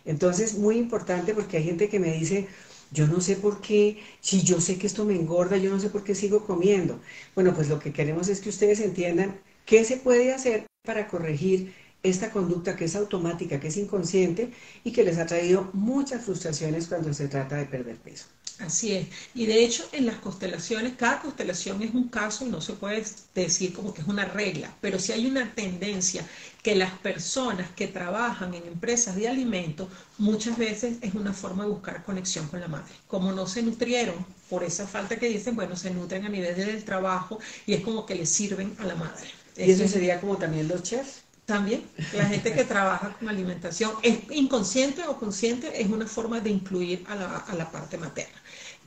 Entonces, 0.04 0.54
muy 0.54 0.76
importante 0.76 1.34
porque 1.34 1.56
hay 1.56 1.64
gente 1.64 1.88
que 1.88 1.98
me 1.98 2.12
dice, 2.12 2.46
yo 2.92 3.06
no 3.08 3.20
sé 3.20 3.36
por 3.36 3.60
qué, 3.60 3.98
si 4.20 4.42
yo 4.42 4.60
sé 4.60 4.78
que 4.78 4.86
esto 4.86 5.04
me 5.04 5.14
engorda, 5.14 5.56
yo 5.56 5.70
no 5.70 5.80
sé 5.80 5.90
por 5.90 6.04
qué 6.04 6.14
sigo 6.14 6.46
comiendo. 6.46 7.00
Bueno, 7.34 7.54
pues 7.54 7.68
lo 7.68 7.80
que 7.80 7.92
queremos 7.92 8.28
es 8.28 8.40
que 8.40 8.50
ustedes 8.50 8.80
entiendan 8.80 9.40
qué 9.64 9.84
se 9.84 9.96
puede 9.96 10.32
hacer 10.32 10.66
para 10.84 11.08
corregir 11.08 11.74
esta 12.08 12.30
conducta 12.30 12.76
que 12.76 12.86
es 12.86 12.96
automática, 12.96 13.60
que 13.60 13.68
es 13.68 13.76
inconsciente 13.76 14.52
y 14.84 14.92
que 14.92 15.04
les 15.04 15.18
ha 15.18 15.26
traído 15.26 15.70
muchas 15.72 16.24
frustraciones 16.24 16.86
cuando 16.88 17.12
se 17.14 17.28
trata 17.28 17.56
de 17.56 17.66
perder 17.66 17.96
peso. 17.96 18.26
Así 18.58 18.92
es. 18.92 19.08
Y 19.34 19.44
de 19.44 19.64
hecho, 19.64 19.86
en 19.92 20.06
las 20.06 20.16
constelaciones, 20.16 20.94
cada 20.96 21.20
constelación 21.20 21.82
es 21.82 21.92
un 21.92 22.08
caso 22.08 22.46
y 22.46 22.48
no 22.48 22.62
se 22.62 22.72
puede 22.72 23.04
decir 23.34 23.74
como 23.74 23.92
que 23.92 24.00
es 24.00 24.08
una 24.08 24.24
regla, 24.24 24.74
pero 24.80 24.98
sí 24.98 25.12
hay 25.12 25.26
una 25.26 25.54
tendencia 25.54 26.26
que 26.62 26.74
las 26.74 26.92
personas 26.98 27.70
que 27.72 27.86
trabajan 27.86 28.54
en 28.54 28.66
empresas 28.66 29.14
de 29.14 29.28
alimentos 29.28 29.88
muchas 30.16 30.56
veces 30.56 30.96
es 31.02 31.12
una 31.14 31.34
forma 31.34 31.64
de 31.64 31.70
buscar 31.70 32.02
conexión 32.02 32.48
con 32.48 32.60
la 32.60 32.68
madre. 32.68 32.94
Como 33.06 33.30
no 33.32 33.46
se 33.46 33.62
nutrieron 33.62 34.24
por 34.48 34.64
esa 34.64 34.86
falta 34.86 35.18
que 35.18 35.28
dicen, 35.28 35.54
bueno, 35.54 35.76
se 35.76 35.90
nutren 35.90 36.24
a 36.24 36.30
nivel 36.30 36.56
del 36.56 36.82
trabajo 36.84 37.38
y 37.66 37.74
es 37.74 37.82
como 37.82 38.06
que 38.06 38.14
le 38.14 38.24
sirven 38.24 38.74
a 38.78 38.84
la 38.84 38.94
madre. 38.94 39.28
¿Y 39.56 39.70
eso 39.70 39.86
sería 39.86 40.18
como 40.20 40.38
también 40.38 40.66
los 40.68 40.82
chefs? 40.82 41.25
También, 41.46 41.84
la 42.12 42.26
gente 42.26 42.52
que 42.52 42.64
trabaja 42.64 43.14
con 43.18 43.28
alimentación, 43.28 43.92
es 44.02 44.18
inconsciente 44.30 45.06
o 45.06 45.16
consciente, 45.18 45.80
es 45.80 45.88
una 45.88 46.06
forma 46.06 46.40
de 46.40 46.50
incluir 46.50 47.04
a 47.08 47.14
la, 47.14 47.36
a 47.38 47.54
la 47.54 47.70
parte 47.70 47.96
materna. 47.98 48.36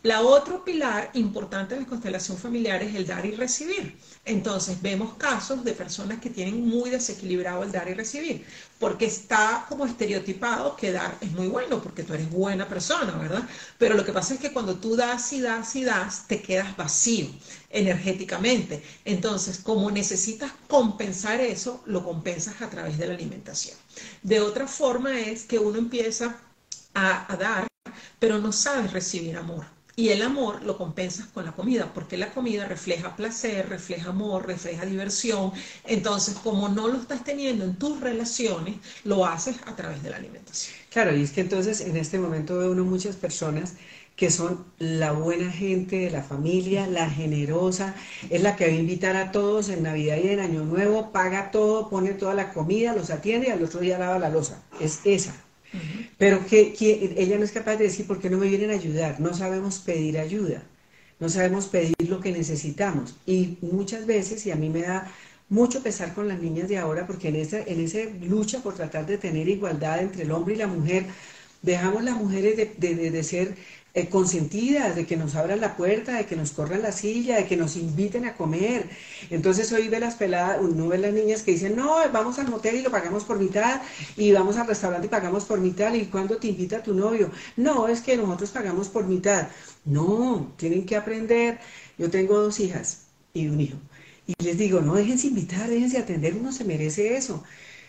La 0.04 0.22
otro 0.22 0.64
pilar 0.64 1.10
importante 1.14 1.76
de 1.76 1.82
la 1.82 1.88
constelación 1.88 2.38
familiar 2.38 2.82
es 2.84 2.96
el 2.96 3.06
dar 3.06 3.26
y 3.26 3.32
recibir. 3.36 3.98
Entonces 4.26 4.82
vemos 4.82 5.16
casos 5.16 5.64
de 5.64 5.74
personas 5.74 6.20
que 6.20 6.30
tienen 6.30 6.66
muy 6.68 6.90
desequilibrado 6.90 7.64
el 7.64 7.72
dar 7.72 7.90
y 7.90 7.94
recibir, 7.94 8.46
porque 8.78 9.06
está 9.06 9.66
como 9.70 9.86
estereotipado 9.86 10.76
que 10.76 10.92
dar 10.92 11.18
es 11.22 11.32
muy 11.32 11.48
bueno, 11.48 11.82
porque 11.82 12.04
tú 12.04 12.14
eres 12.14 12.30
buena 12.30 12.68
persona, 12.68 13.14
¿verdad? 13.18 13.44
Pero 13.78 13.96
lo 13.96 14.06
que 14.06 14.14
pasa 14.14 14.34
es 14.36 14.40
que 14.40 14.54
cuando 14.54 14.76
tú 14.76 14.96
das 14.96 15.32
y 15.34 15.42
das 15.42 15.76
y 15.76 15.84
das, 15.84 16.28
te 16.28 16.42
quedas 16.42 16.76
vacío 16.78 17.28
energéticamente. 17.70 18.84
Entonces, 19.06 19.60
como 19.60 19.92
necesitas 19.92 20.52
compensar 20.68 21.40
eso, 21.42 21.82
lo 21.86 22.04
compensas 22.04 22.62
a 22.62 22.70
través 22.70 22.98
de 22.98 23.08
la 23.08 23.14
alimentación. 23.14 23.78
De 24.24 24.40
otra 24.40 24.68
forma 24.68 25.20
es 25.20 25.44
que 25.44 25.60
uno 25.60 25.78
empieza 25.78 26.38
a, 26.94 27.38
dar, 27.40 27.68
pero 28.20 28.40
no 28.40 28.52
sabes 28.52 28.92
recibir 28.92 29.38
amor. 29.38 29.66
Y 29.96 30.10
el 30.10 30.22
amor 30.22 30.64
lo 30.64 30.78
compensas 30.78 31.28
con 31.28 31.44
la 31.44 31.52
comida, 31.52 31.94
porque 31.94 32.16
la 32.16 32.32
comida 32.32 32.66
refleja 32.66 33.18
placer, 33.18 33.68
refleja 33.68 34.12
amor, 34.12 34.48
refleja 34.48 34.86
diversión. 34.86 35.52
Entonces, 35.84 36.36
como 36.36 36.70
no 36.70 36.88
lo 36.88 37.02
estás 37.02 37.26
teniendo 37.26 37.66
en 37.66 37.76
tus 37.76 38.00
relaciones, 38.00 38.78
lo 39.04 39.26
haces 39.26 39.58
a 39.66 39.76
través 39.76 40.02
de 40.02 40.10
la 40.10 40.16
alimentación. 40.16 40.74
Claro, 40.90 41.14
y 41.14 41.24
es 41.24 41.32
que 41.32 41.42
entonces 41.42 41.82
en 41.82 41.98
este 41.98 42.18
momento 42.18 42.58
veo 42.58 42.72
uno 42.72 42.86
muchas 42.86 43.18
personas 43.18 43.74
que 44.20 44.30
son 44.30 44.66
la 44.80 45.14
buena 45.14 45.50
gente 45.50 45.96
de 45.96 46.12
la 46.12 46.22
familia, 46.22 46.88
la 46.88 47.10
generosa, 47.10 47.96
es 48.30 48.44
la 48.44 48.58
que 48.58 48.68
va 48.68 48.74
a 48.74 48.76
invitar 48.76 49.16
a 49.16 49.32
todos 49.32 49.70
en 49.70 49.84
Navidad 49.84 50.18
y 50.22 50.28
en 50.28 50.42
Año 50.42 50.66
Nuevo, 50.66 51.14
paga 51.14 51.52
todo, 51.52 51.90
pone 51.90 52.12
toda 52.12 52.34
la 52.34 52.52
comida, 52.52 52.94
los 52.94 53.12
atiende 53.12 53.48
y 53.48 53.52
al 53.52 53.64
otro 53.64 53.80
día 53.80 53.98
lava 53.98 54.20
la 54.20 54.28
losa. 54.28 54.62
Es 54.82 55.00
esa. 55.06 55.34
Pero 56.18 56.46
que, 56.46 56.74
ella 57.16 57.38
no 57.38 57.46
es 57.46 57.54
capaz 57.54 57.78
de 57.78 57.86
decir 57.86 58.08
por 58.08 58.20
qué 58.20 58.30
no 58.30 58.38
me 58.38 58.50
vienen 58.50 58.72
a 58.72 58.74
ayudar. 58.74 59.22
No 59.22 59.34
sabemos 59.34 59.80
pedir 59.80 60.18
ayuda, 60.18 60.64
no 61.22 61.30
sabemos 61.30 61.68
pedir 61.68 61.96
lo 62.10 62.20
que 62.20 62.34
necesitamos. 62.34 63.16
Y 63.26 63.58
muchas 63.62 64.06
veces, 64.06 64.46
y 64.46 64.52
a 64.52 64.58
mí 64.58 64.68
me 64.68 64.82
da 64.82 65.10
mucho 65.48 65.82
pesar 65.82 66.14
con 66.14 66.28
las 66.28 66.42
niñas 66.42 66.68
de 66.68 66.78
ahora, 66.78 67.08
porque 67.08 67.30
en 67.30 67.38
esa, 67.38 67.62
en 67.62 67.80
esa 67.80 68.00
lucha 68.22 68.60
por 68.60 68.76
tratar 68.76 69.06
de 69.06 69.18
tener 69.18 69.48
igualdad 69.48 70.02
entre 70.02 70.24
el 70.24 70.32
hombre 70.34 70.56
y 70.56 70.58
la 70.58 70.68
mujer, 70.68 71.06
dejamos 71.62 72.04
las 72.04 72.16
mujeres 72.16 72.58
de, 72.58 72.96
de 73.12 73.24
ser 73.24 73.56
eh, 73.94 74.08
consentidas, 74.08 74.96
de 74.96 75.06
que 75.06 75.18
nos 75.18 75.36
abran 75.36 75.60
la 75.62 75.76
puerta, 75.76 76.18
de 76.18 76.26
que 76.26 76.36
nos 76.36 76.52
corran 76.52 76.82
la 76.82 76.92
silla, 76.92 77.38
de 77.38 77.46
que 77.48 77.58
nos 77.58 77.76
inviten 77.76 78.26
a 78.26 78.36
comer. 78.36 78.90
Entonces 79.30 79.72
hoy 79.72 79.88
ve 79.88 80.00
las 80.00 80.16
peladas, 80.16 80.60
uno 80.62 80.88
ve 80.88 80.98
las 80.98 81.14
niñas 81.14 81.42
que 81.42 81.52
dicen, 81.52 81.76
no, 81.76 81.96
vamos 82.12 82.38
al 82.40 82.50
motel 82.50 82.76
y 82.76 82.82
lo 82.82 82.92
pagamos 82.92 83.24
por 83.24 83.40
mitad, 83.40 83.82
y 84.16 84.32
vamos 84.32 84.58
al 84.58 84.68
restaurante 84.68 85.08
y 85.08 85.10
pagamos 85.10 85.46
por 85.46 85.60
mitad, 85.60 85.94
y 85.94 86.06
cuando 86.06 86.38
te 86.38 86.48
invita 86.48 86.84
tu 86.84 86.94
novio, 86.94 87.32
no, 87.58 87.88
es 87.88 88.02
que 88.02 88.16
nosotros 88.18 88.52
pagamos 88.52 88.90
por 88.90 89.06
mitad. 89.06 89.48
No, 89.86 90.54
tienen 90.58 90.86
que 90.86 90.96
aprender. 90.96 91.60
Yo 91.98 92.10
tengo 92.10 92.38
dos 92.40 92.60
hijas 92.60 93.08
y 93.34 93.48
un 93.48 93.60
hijo. 93.62 93.78
Y 94.28 94.34
les 94.44 94.58
digo, 94.58 94.82
no, 94.82 94.96
déjense 94.96 95.28
invitar, 95.28 95.70
déjense 95.70 95.98
atender, 95.98 96.36
uno 96.36 96.52
se 96.52 96.64
merece 96.64 97.18
eso. 97.18 97.44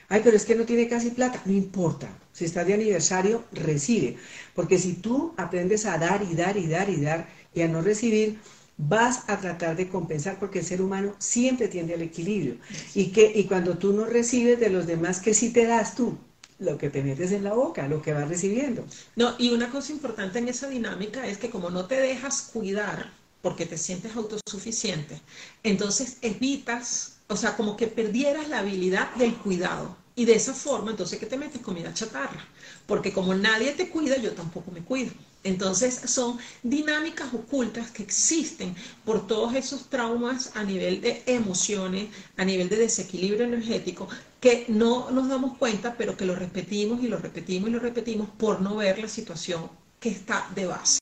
Ay, 0.09 0.23
pero 0.25 0.37
es 0.37 0.45
que 0.45 0.57
no 0.57 0.64
tiene 0.64 0.88
casi 0.88 1.11
plata. 1.11 1.40
No 1.45 1.52
importa. 1.52 2.09
Si 2.40 2.47
estás 2.47 2.66
de 2.66 2.73
aniversario, 2.73 3.44
recibe. 3.52 4.16
Porque 4.54 4.78
si 4.78 4.94
tú 4.94 5.35
aprendes 5.37 5.85
a 5.85 5.99
dar 5.99 6.23
y 6.23 6.35
dar 6.35 6.56
y 6.56 6.66
dar 6.68 6.88
y 6.88 6.99
dar 6.99 7.28
y 7.52 7.61
a 7.61 7.68
no 7.68 7.82
recibir, 7.82 8.38
vas 8.78 9.28
a 9.28 9.38
tratar 9.38 9.76
de 9.76 9.90
compensar 9.90 10.38
porque 10.38 10.61
el 10.61 10.64
ser 10.64 10.80
humano 10.80 11.14
siempre 11.18 11.68
tiende 11.68 11.92
al 11.92 12.00
equilibrio. 12.00 12.56
Y, 12.94 13.12
que, 13.12 13.30
y 13.35 13.44
cuando 13.44 13.76
tú 13.76 13.92
no 13.92 14.06
recibes 14.06 14.59
de 14.59 14.70
los 14.70 14.87
demás, 14.87 15.20
¿qué 15.20 15.35
sí 15.35 15.52
te 15.52 15.66
das 15.66 15.94
tú? 15.94 16.16
Lo 16.59 16.78
que 16.78 16.88
te 16.88 17.02
metes 17.02 17.30
en 17.32 17.44
la 17.44 17.52
boca, 17.52 17.87
lo 17.88 18.00
que 18.00 18.14
vas 18.14 18.26
recibiendo. 18.26 18.87
No, 19.16 19.35
y 19.37 19.50
una 19.50 19.70
cosa 19.70 19.92
importante 19.92 20.38
en 20.38 20.49
esa 20.49 20.66
dinámica 20.70 21.26
es 21.26 21.37
que 21.37 21.50
como 21.50 21.68
no 21.68 21.85
te 21.85 22.00
dejas 22.00 22.49
cuidar 22.54 23.12
porque 23.42 23.66
te 23.66 23.76
sientes 23.76 24.16
autosuficiente, 24.16 25.20
entonces 25.62 26.16
evitas, 26.23 27.18
o 27.28 27.37
sea, 27.37 27.54
como 27.54 27.76
que 27.76 27.87
perdieras 27.87 28.49
la 28.49 28.61
habilidad 28.61 29.14
del 29.16 29.35
cuidado. 29.37 29.94
Y 30.20 30.26
de 30.26 30.34
esa 30.34 30.52
forma, 30.52 30.90
entonces, 30.90 31.18
¿qué 31.18 31.24
te 31.24 31.38
metes? 31.38 31.62
Comida 31.62 31.94
chatarra. 31.94 32.44
Porque 32.86 33.10
como 33.10 33.34
nadie 33.34 33.72
te 33.72 33.88
cuida, 33.88 34.18
yo 34.18 34.32
tampoco 34.32 34.70
me 34.70 34.82
cuido. 34.82 35.12
Entonces, 35.44 35.94
son 35.94 36.38
dinámicas 36.62 37.32
ocultas 37.32 37.90
que 37.90 38.02
existen 38.02 38.74
por 39.06 39.26
todos 39.26 39.54
esos 39.54 39.88
traumas 39.88 40.50
a 40.56 40.62
nivel 40.62 41.00
de 41.00 41.22
emociones, 41.24 42.10
a 42.36 42.44
nivel 42.44 42.68
de 42.68 42.76
desequilibrio 42.76 43.46
energético, 43.46 44.08
que 44.40 44.66
no 44.68 45.10
nos 45.10 45.26
damos 45.30 45.56
cuenta, 45.56 45.96
pero 45.96 46.18
que 46.18 46.26
lo 46.26 46.36
repetimos 46.36 47.02
y 47.02 47.08
lo 47.08 47.16
repetimos 47.16 47.70
y 47.70 47.72
lo 47.72 47.78
repetimos 47.78 48.28
por 48.28 48.60
no 48.60 48.76
ver 48.76 48.98
la 48.98 49.08
situación 49.08 49.70
que 50.00 50.09
está 50.09 50.49
de 50.54 50.66
base. 50.66 51.00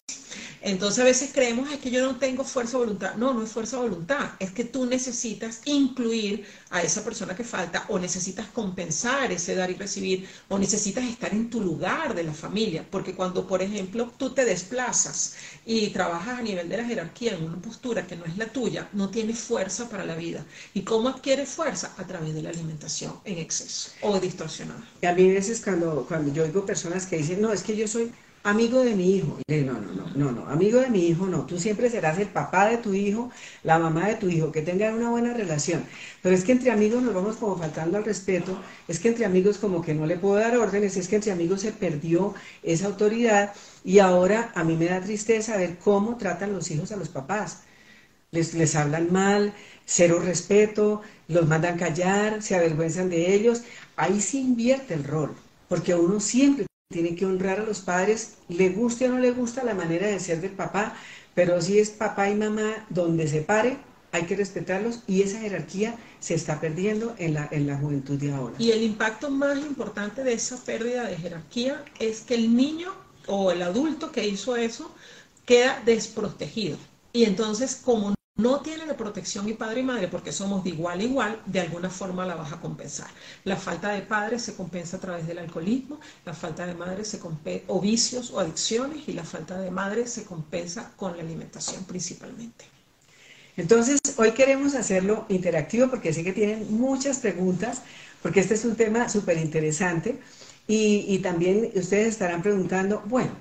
Entonces 0.61 0.99
a 0.99 1.05
veces 1.05 1.31
creemos 1.33 1.71
es 1.73 1.79
que 1.79 1.91
yo 1.91 2.05
no 2.05 2.19
tengo 2.19 2.45
fuerza 2.45 2.73
de 2.73 2.85
voluntad. 2.85 3.15
No, 3.15 3.33
no 3.33 3.43
es 3.43 3.51
fuerza 3.51 3.77
de 3.77 3.89
voluntad. 3.89 4.33
Es 4.39 4.51
que 4.51 4.65
tú 4.65 4.87
necesitas 4.87 5.61
incluir 5.65 6.45
a 6.71 6.83
esa 6.83 7.05
persona 7.05 7.37
que 7.37 7.45
falta 7.45 7.87
o 7.89 7.99
necesitas 7.99 8.49
compensar 8.49 9.31
ese 9.31 9.55
dar 9.55 9.71
y 9.71 9.75
recibir 9.75 10.29
o 10.49 10.59
necesitas 10.59 11.05
estar 11.05 11.33
en 11.33 11.49
tu 11.49 11.61
lugar 11.61 12.15
de 12.15 12.25
la 12.25 12.35
familia. 12.35 12.85
Porque 12.91 13.15
cuando, 13.15 13.47
por 13.47 13.63
ejemplo, 13.63 14.13
tú 14.17 14.31
te 14.31 14.45
desplazas 14.45 15.37
y 15.65 15.89
trabajas 15.89 16.41
a 16.41 16.43
nivel 16.43 16.69
de 16.69 16.77
la 16.77 16.85
jerarquía 16.85 17.35
en 17.35 17.45
una 17.45 17.63
postura 17.63 18.07
que 18.07 18.17
no 18.17 18.25
es 18.25 18.37
la 18.37 18.47
tuya, 18.47 18.89
no 18.93 19.11
tienes 19.11 19.39
fuerza 19.39 19.89
para 19.89 20.05
la 20.05 20.17
vida. 20.17 20.45
¿Y 20.75 20.83
cómo 20.83 21.09
adquieres 21.09 21.49
fuerza? 21.49 21.95
A 21.99 22.07
través 22.07 22.35
de 22.35 22.43
la 22.43 22.51
alimentación 22.51 23.15
en 23.25 23.39
exceso 23.39 23.93
o 24.03 24.19
distorsionada. 24.19 24.83
Y 25.01 25.07
a 25.07 25.15
mí 25.15 25.31
a 25.31 25.35
veces 25.35 25.61
cuando, 25.63 26.05
cuando 26.09 26.33
yo 26.33 26.43
oigo 26.43 26.67
personas 26.67 27.07
que 27.07 27.19
dicen, 27.19 27.41
no, 27.41 27.53
es 27.53 27.63
que 27.63 27.77
yo 27.77 27.87
soy 27.87 28.13
amigo 28.43 28.83
de 28.83 28.95
mi 28.95 29.17
hijo. 29.17 29.39
no, 29.49 29.73
no, 29.73 29.93
no, 29.93 30.07
no, 30.15 30.33
no, 30.33 30.47
amigo 30.49 30.81
de 30.81 30.91
mi 30.91 31.07
hijo 31.07 31.27
no. 31.27 31.47
Tú 31.47 31.59
siempre 31.59 31.91
serás 31.91 32.19
el 32.19 32.29
papá 32.29 32.69
de 32.69 32.79
tu 32.79 32.95
hijo, 32.95 33.31
la 33.63 33.79
mamá 33.79 34.09
de 34.09 34.17
tu 34.17 34.29
hijo, 34.29 34.53
que 34.53 34.63
tengan 34.63 34.95
una 34.95 35.11
buena 35.11 35.35
relación. 35.35 35.85
Pero 36.23 36.35
es 36.35 36.45
que 36.45 36.53
entre 36.53 36.71
amigos 36.71 37.03
nos 37.03 37.15
vamos 37.15 37.37
como 37.37 37.57
faltando 37.57 37.99
al 37.99 38.05
respeto, 38.05 38.59
es 38.89 38.99
que 39.01 39.09
entre 39.09 39.25
amigos 39.27 39.59
como 39.59 39.83
que 39.83 39.95
no 39.95 40.07
le 40.07 40.17
puedo 40.17 40.37
dar 40.37 40.57
órdenes, 40.57 40.97
es 40.97 41.09
que 41.09 41.17
entre 41.17 41.33
amigos 41.33 41.63
se 41.63 41.73
perdió 41.73 42.35
esa 42.63 42.87
autoridad 42.87 43.55
y 43.85 43.99
ahora 43.99 44.53
a 44.55 44.65
mí 44.65 44.77
me 44.77 44.87
da 44.87 45.01
tristeza 45.01 45.57
ver 45.57 45.79
cómo 45.79 46.17
tratan 46.17 46.53
los 46.53 46.71
hijos 46.71 46.93
a 46.93 46.97
los 46.97 47.09
papás. 47.09 47.63
Les, 48.31 48.55
les 48.55 48.77
hablan 48.77 49.13
mal, 49.13 49.55
cero 49.87 50.21
respeto, 50.25 51.03
los 51.29 51.47
mandan 51.49 51.79
callar, 51.79 52.43
se 52.43 52.57
avergüenzan 52.57 53.11
de 53.11 53.35
ellos. 53.35 53.63
Ahí 53.97 54.21
se 54.21 54.39
invierte 54.39 54.95
el 54.95 55.05
rol, 55.05 55.35
porque 55.69 55.95
uno 55.95 56.21
siempre 56.21 56.68
tiene 56.91 57.15
que 57.15 57.27
honrar 57.27 57.61
a 57.61 57.65
los 57.65 57.81
padres, 57.81 58.39
le 58.49 58.71
guste 58.71 59.09
o 59.09 59.13
no 59.13 59.19
le 59.19 59.31
gusta 59.33 59.63
la 59.63 59.75
manera 59.75 60.07
de 60.07 60.19
ser 60.19 60.41
del 60.41 60.53
papá, 60.53 60.97
pero 61.35 61.61
si 61.61 61.79
es 61.79 61.91
papá 61.91 62.31
y 62.31 62.35
mamá 62.35 62.87
donde 62.89 63.29
se 63.29 63.43
pare, 63.43 63.77
hay 64.11 64.23
que 64.25 64.35
respetarlos 64.35 65.03
y 65.07 65.21
esa 65.21 65.39
jerarquía 65.39 65.97
se 66.19 66.33
está 66.33 66.61
perdiendo 66.61 67.15
en 67.19 67.35
la, 67.35 67.47
en 67.51 67.67
la 67.67 67.77
juventud 67.77 68.19
de 68.19 68.33
ahora. 68.33 68.55
Y 68.59 68.71
el 68.71 68.83
impacto 68.83 69.31
más 69.31 69.59
importante 69.59 70.25
de 70.25 70.33
esa 70.33 70.57
pérdida 70.65 71.07
de 71.07 71.17
jerarquía 71.19 71.85
es 71.99 72.23
que 72.23 72.37
el 72.37 72.57
niño 72.57 72.91
o 73.27 73.53
el 73.53 73.61
adulto 73.61 74.11
que 74.11 74.27
hizo 74.27 74.57
eso 74.57 74.91
queda 75.45 75.83
desprotegido. 75.85 76.79
Y 77.13 77.25
entonces, 77.25 77.77
como 77.77 78.15
no 78.39 78.61
tiene 78.61 78.87
la 78.87 78.97
protección 78.97 79.49
y 79.49 79.53
padre 79.53 79.81
y 79.81 79.83
madre 79.83 80.07
porque 80.07 80.31
somos 80.33 80.63
de 80.63 80.71
igual 80.71 81.01
a 81.01 81.03
igual, 81.03 81.43
de 81.45 81.61
alguna 81.61 81.91
forma 81.91 82.25
la 82.25 82.37
vas 82.37 82.53
a 82.53 82.61
compensar. 82.61 83.09
La 83.45 83.57
falta 83.57 83.91
de 83.91 84.03
padre 84.03 84.39
se 84.39 84.55
compensa 84.55 84.97
a 84.97 85.01
través 85.01 85.27
del 85.27 85.39
alcoholismo, 85.39 85.99
la 86.25 86.33
falta 86.33 86.65
de 86.65 86.75
madre 86.75 87.05
se 87.05 87.19
compensa, 87.19 87.65
o 87.67 87.81
vicios 87.81 88.31
o 88.31 88.39
adicciones, 88.39 89.09
y 89.09 89.13
la 89.13 89.25
falta 89.25 89.59
de 89.59 89.73
madre 89.73 90.07
se 90.07 90.25
compensa 90.25 90.93
con 90.97 91.17
la 91.17 91.23
alimentación 91.23 91.83
principalmente. 91.85 92.65
Entonces, 93.57 93.99
hoy 94.17 94.31
queremos 94.31 94.77
hacerlo 94.77 95.27
interactivo 95.29 95.91
porque 95.91 96.13
sé 96.13 96.23
que 96.23 96.33
tienen 96.33 96.79
muchas 96.79 97.19
preguntas, 97.19 97.83
porque 98.23 98.39
este 98.39 98.55
es 98.55 98.65
un 98.65 98.77
tema 98.77 99.09
súper 99.09 99.37
interesante 99.39 100.21
y, 100.69 101.05
y 101.09 101.19
también 101.19 101.73
ustedes 101.75 102.07
estarán 102.07 102.41
preguntando, 102.43 103.03
bueno, 103.07 103.33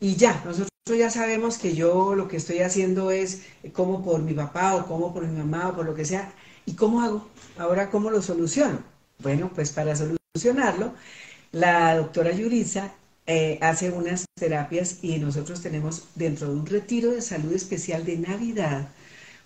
y 0.00 0.16
ya, 0.16 0.42
nosotros 0.46 0.70
ya 0.94 1.10
sabemos 1.10 1.58
que 1.58 1.74
yo 1.74 2.14
lo 2.14 2.28
que 2.28 2.36
estoy 2.36 2.60
haciendo 2.60 3.10
es 3.10 3.42
como 3.72 4.04
por 4.04 4.22
mi 4.22 4.34
papá 4.34 4.76
o 4.76 4.86
como 4.86 5.12
por 5.12 5.26
mi 5.26 5.38
mamá 5.38 5.68
o 5.68 5.76
por 5.76 5.86
lo 5.86 5.94
que 5.94 6.04
sea. 6.04 6.32
¿Y 6.66 6.74
cómo 6.74 7.00
hago? 7.02 7.28
Ahora, 7.58 7.90
¿cómo 7.90 8.10
lo 8.10 8.22
soluciono? 8.22 8.82
Bueno, 9.18 9.50
pues 9.54 9.72
para 9.72 9.94
solucionarlo, 9.96 10.94
la 11.52 11.96
doctora 11.96 12.32
Yuriza 12.32 12.92
eh, 13.26 13.58
hace 13.60 13.90
unas 13.90 14.24
terapias 14.38 14.98
y 15.02 15.18
nosotros 15.18 15.62
tenemos 15.62 16.08
dentro 16.14 16.48
de 16.48 16.54
un 16.54 16.66
retiro 16.66 17.10
de 17.10 17.22
salud 17.22 17.52
especial 17.52 18.04
de 18.04 18.18
Navidad, 18.18 18.88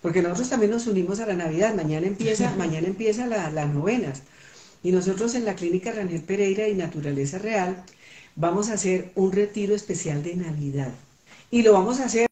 porque 0.01 0.21
nosotros 0.21 0.49
también 0.49 0.71
nos 0.71 0.87
unimos 0.87 1.19
a 1.19 1.25
la 1.25 1.35
Navidad. 1.35 1.75
Mañana 1.75 2.07
empieza, 2.07 2.53
mañana 2.57 2.87
empieza 2.87 3.27
las 3.27 3.73
novenas. 3.73 4.23
Y 4.83 4.91
nosotros 4.91 5.35
en 5.35 5.45
la 5.45 5.55
clínica 5.55 5.91
Raniel 5.91 6.21
Pereira 6.21 6.67
y 6.67 6.75
Naturaleza 6.75 7.39
Real 7.39 7.83
vamos 8.35 8.69
a 8.69 8.73
hacer 8.73 9.11
un 9.15 9.31
retiro 9.31 9.75
especial 9.75 10.23
de 10.23 10.35
Navidad. 10.35 10.93
Y 11.51 11.61
lo 11.61 11.73
vamos 11.73 11.99
a 11.99 12.05
hacer 12.05 12.27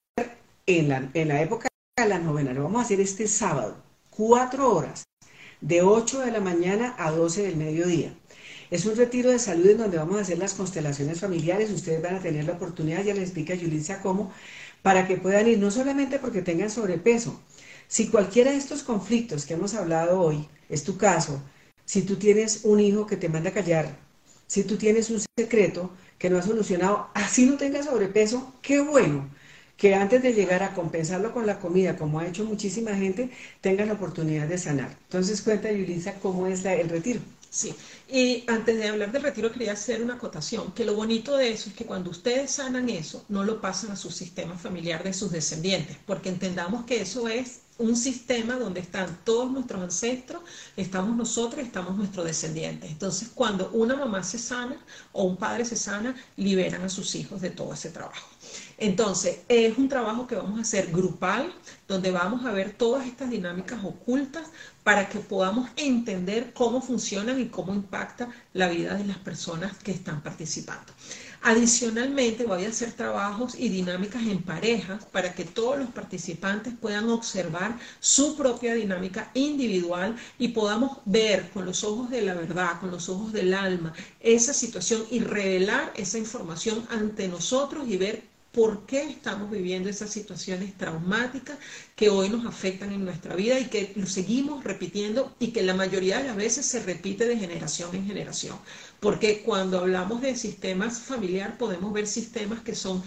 en 0.66 0.90
la, 0.90 1.10
en 1.14 1.28
la 1.28 1.42
época 1.42 1.68
de 1.98 2.08
la 2.08 2.20
novena, 2.20 2.54
lo 2.54 2.64
vamos 2.64 2.82
a 2.82 2.86
hacer 2.86 3.00
este 3.00 3.28
sábado, 3.28 3.78
cuatro 4.10 4.74
horas, 4.74 5.04
de 5.62 5.82
8 5.82 6.22
de 6.22 6.32
la 6.32 6.40
mañana 6.40 6.96
a 6.98 7.12
12 7.12 7.44
del 7.44 7.56
mediodía. 7.56 8.14
Es 8.72 8.86
un 8.86 8.96
retiro 8.96 9.30
de 9.30 9.38
salud 9.38 9.68
en 9.70 9.78
donde 9.78 9.98
vamos 9.98 10.18
a 10.18 10.22
hacer 10.22 10.40
las 10.40 10.56
constelaciones 10.56 11.20
familiares. 11.20 11.70
Ustedes 11.70 12.02
van 12.02 12.16
a 12.16 12.22
tener 12.22 12.46
la 12.46 12.54
oportunidad, 12.54 13.04
ya 13.04 13.14
les 13.14 13.26
explica 13.26 13.54
Yulisa 13.54 14.02
cómo, 14.02 14.34
para 14.82 15.08
que 15.08 15.18
puedan 15.18 15.48
ir, 15.48 15.60
no 15.60 15.70
solamente 15.70 16.18
porque 16.18 16.42
tengan 16.42 16.72
sobrepeso. 16.72 17.40
Si 17.88 18.08
cualquiera 18.08 18.52
de 18.52 18.58
estos 18.58 18.82
conflictos 18.82 19.46
que 19.46 19.54
hemos 19.54 19.76
hablado 19.76 20.20
hoy 20.20 20.48
es 20.70 20.84
tu 20.84 20.98
caso, 20.98 21.40
si 21.86 22.02
tú 22.02 22.16
tienes 22.16 22.62
un 22.64 22.80
hijo 22.80 23.06
que 23.06 23.18
te 23.18 23.30
manda 23.30 23.52
a 23.52 23.54
callar, 23.54 23.96
si 24.48 24.64
tú 24.64 24.78
tienes 24.78 25.12
un 25.12 25.22
secreto 25.38 25.92
que 26.24 26.30
no 26.30 26.38
has 26.38 26.46
solucionado, 26.46 27.10
así 27.14 27.46
no 27.46 27.58
tengas 27.58 27.84
sobrepeso, 27.84 28.54
qué 28.62 28.80
bueno 28.80 29.30
que 29.76 29.94
antes 29.94 30.24
de 30.24 30.32
llegar 30.32 30.64
a 30.64 30.74
compensarlo 30.74 31.34
con 31.34 31.46
la 31.46 31.60
comida, 31.60 31.98
como 31.98 32.18
ha 32.18 32.26
hecho 32.26 32.46
muchísima 32.46 32.96
gente, 32.96 33.30
tengan 33.60 33.90
la 33.90 33.96
oportunidad 33.96 34.48
de 34.48 34.58
sanar. 34.58 34.98
Entonces 35.04 35.42
cuenta, 35.42 35.70
Yulisa, 35.70 36.14
cómo 36.22 36.48
es 36.48 36.64
el 36.64 36.88
retiro. 36.88 37.20
Sí, 37.50 37.76
y 38.10 38.46
antes 38.48 38.78
de 38.78 38.88
hablar 38.88 39.12
del 39.12 39.24
retiro 39.24 39.52
quería 39.52 39.74
hacer 39.74 40.02
una 40.02 40.14
acotación, 40.14 40.72
que 40.72 40.86
lo 40.86 40.96
bonito 40.96 41.36
de 41.36 41.52
eso 41.52 41.70
es 41.70 41.76
que 41.76 41.86
cuando 41.86 42.12
ustedes 42.12 42.52
sanan 42.52 42.88
eso, 42.88 43.26
no 43.28 43.44
lo 43.44 43.60
pasan 43.60 43.92
a 43.92 43.98
su 43.98 44.10
sistema 44.10 44.58
familiar 44.58 45.04
de 45.04 45.12
sus 45.12 45.30
descendientes, 45.30 45.98
porque 46.06 46.30
entendamos 46.30 46.86
que 46.86 47.02
eso 47.02 47.28
es 47.28 47.63
un 47.78 47.96
sistema 47.96 48.56
donde 48.56 48.80
están 48.80 49.20
todos 49.24 49.52
nuestros 49.52 49.82
ancestros, 49.82 50.44
estamos 50.78 51.16
nosotros, 51.16 51.66
estamos 51.66 51.96
nuestros 51.96 52.26
descendientes. 52.26 52.92
Entonces, 52.92 53.30
cuando 53.34 53.70
una 53.72 53.96
mamá 53.96 54.24
se 54.24 54.38
sana 54.38 54.78
o 55.12 55.24
un 55.24 55.38
padre 55.38 55.66
se 55.66 55.76
sana, 55.76 56.16
liberan 56.38 56.84
a 56.84 56.90
sus 56.90 57.16
hijos 57.16 57.42
de 57.42 57.50
todo 57.50 57.74
ese 57.74 57.90
trabajo. 57.90 58.28
Entonces, 58.78 59.40
es 59.48 59.78
un 59.78 59.90
trabajo 59.90 60.28
que 60.28 60.36
vamos 60.36 60.60
a 60.60 60.62
hacer 60.62 60.92
grupal, 60.92 61.54
donde 61.88 62.12
vamos 62.12 62.46
a 62.46 62.52
ver 62.52 62.74
todas 62.74 63.08
estas 63.08 63.30
dinámicas 63.30 63.84
ocultas 63.84 64.48
para 64.84 65.10
que 65.10 65.20
podamos 65.20 65.70
entender 65.78 66.54
cómo 66.54 66.82
funcionan 66.82 67.40
y 67.40 67.48
cómo 67.48 67.74
impacta 67.74 68.30
la 68.54 68.68
vida 68.68 68.96
de 68.96 69.06
las 69.06 69.18
personas 69.18 69.78
que 69.78 69.92
están 69.92 70.22
participando. 70.22 70.94
Adicionalmente, 71.46 72.46
voy 72.46 72.64
a 72.64 72.70
hacer 72.70 72.94
trabajos 72.94 73.56
y 73.56 73.68
dinámicas 73.68 74.24
en 74.24 74.42
parejas 74.42 75.04
para 75.12 75.36
que 75.36 75.44
todos 75.44 75.78
los 75.78 75.90
participantes 75.90 76.74
puedan 76.80 77.10
observar 77.10 77.78
su 78.00 78.38
propia 78.38 78.74
dinámica 78.76 79.30
individual 79.34 80.16
y 80.40 80.48
podamos 80.48 81.00
ver 81.04 81.50
con 81.52 81.66
los 81.66 81.84
ojos 81.84 82.10
de 82.10 82.22
la 82.22 82.34
verdad, 82.34 82.80
con 82.80 82.92
los 82.92 83.10
ojos 83.10 83.34
del 83.34 83.54
alma, 83.54 83.94
esa 84.22 84.54
situación 84.54 85.04
y 85.12 85.20
revelar 85.20 85.92
esa 85.98 86.18
información 86.18 86.88
ante 86.90 87.28
nosotros 87.28 87.90
y 87.90 87.98
ver 87.98 88.33
por 88.54 88.86
qué 88.86 89.10
estamos 89.10 89.50
viviendo 89.50 89.90
esas 89.90 90.12
situaciones 90.12 90.78
traumáticas 90.78 91.58
que 91.96 92.10
hoy 92.10 92.30
nos 92.30 92.46
afectan 92.46 92.92
en 92.92 93.04
nuestra 93.04 93.36
vida 93.36 93.60
y 93.60 93.66
que 93.66 93.92
lo 93.96 94.06
seguimos 94.06 94.64
repitiendo 94.64 95.36
y 95.40 95.48
que 95.48 95.64
la 95.64 95.74
mayoría 95.74 96.20
de 96.20 96.26
las 96.26 96.36
veces 96.36 96.68
se 96.68 96.84
repite 96.84 97.26
de 97.26 97.36
generación 97.36 97.96
en 97.96 98.06
generación. 98.06 98.56
Porque 99.00 99.42
cuando 99.42 99.80
hablamos 99.80 100.22
de 100.22 100.36
sistemas 100.36 101.00
familiar 101.00 101.58
podemos 101.58 101.92
ver 101.92 102.06
sistemas 102.06 102.62
que 102.62 102.76
son 102.76 103.04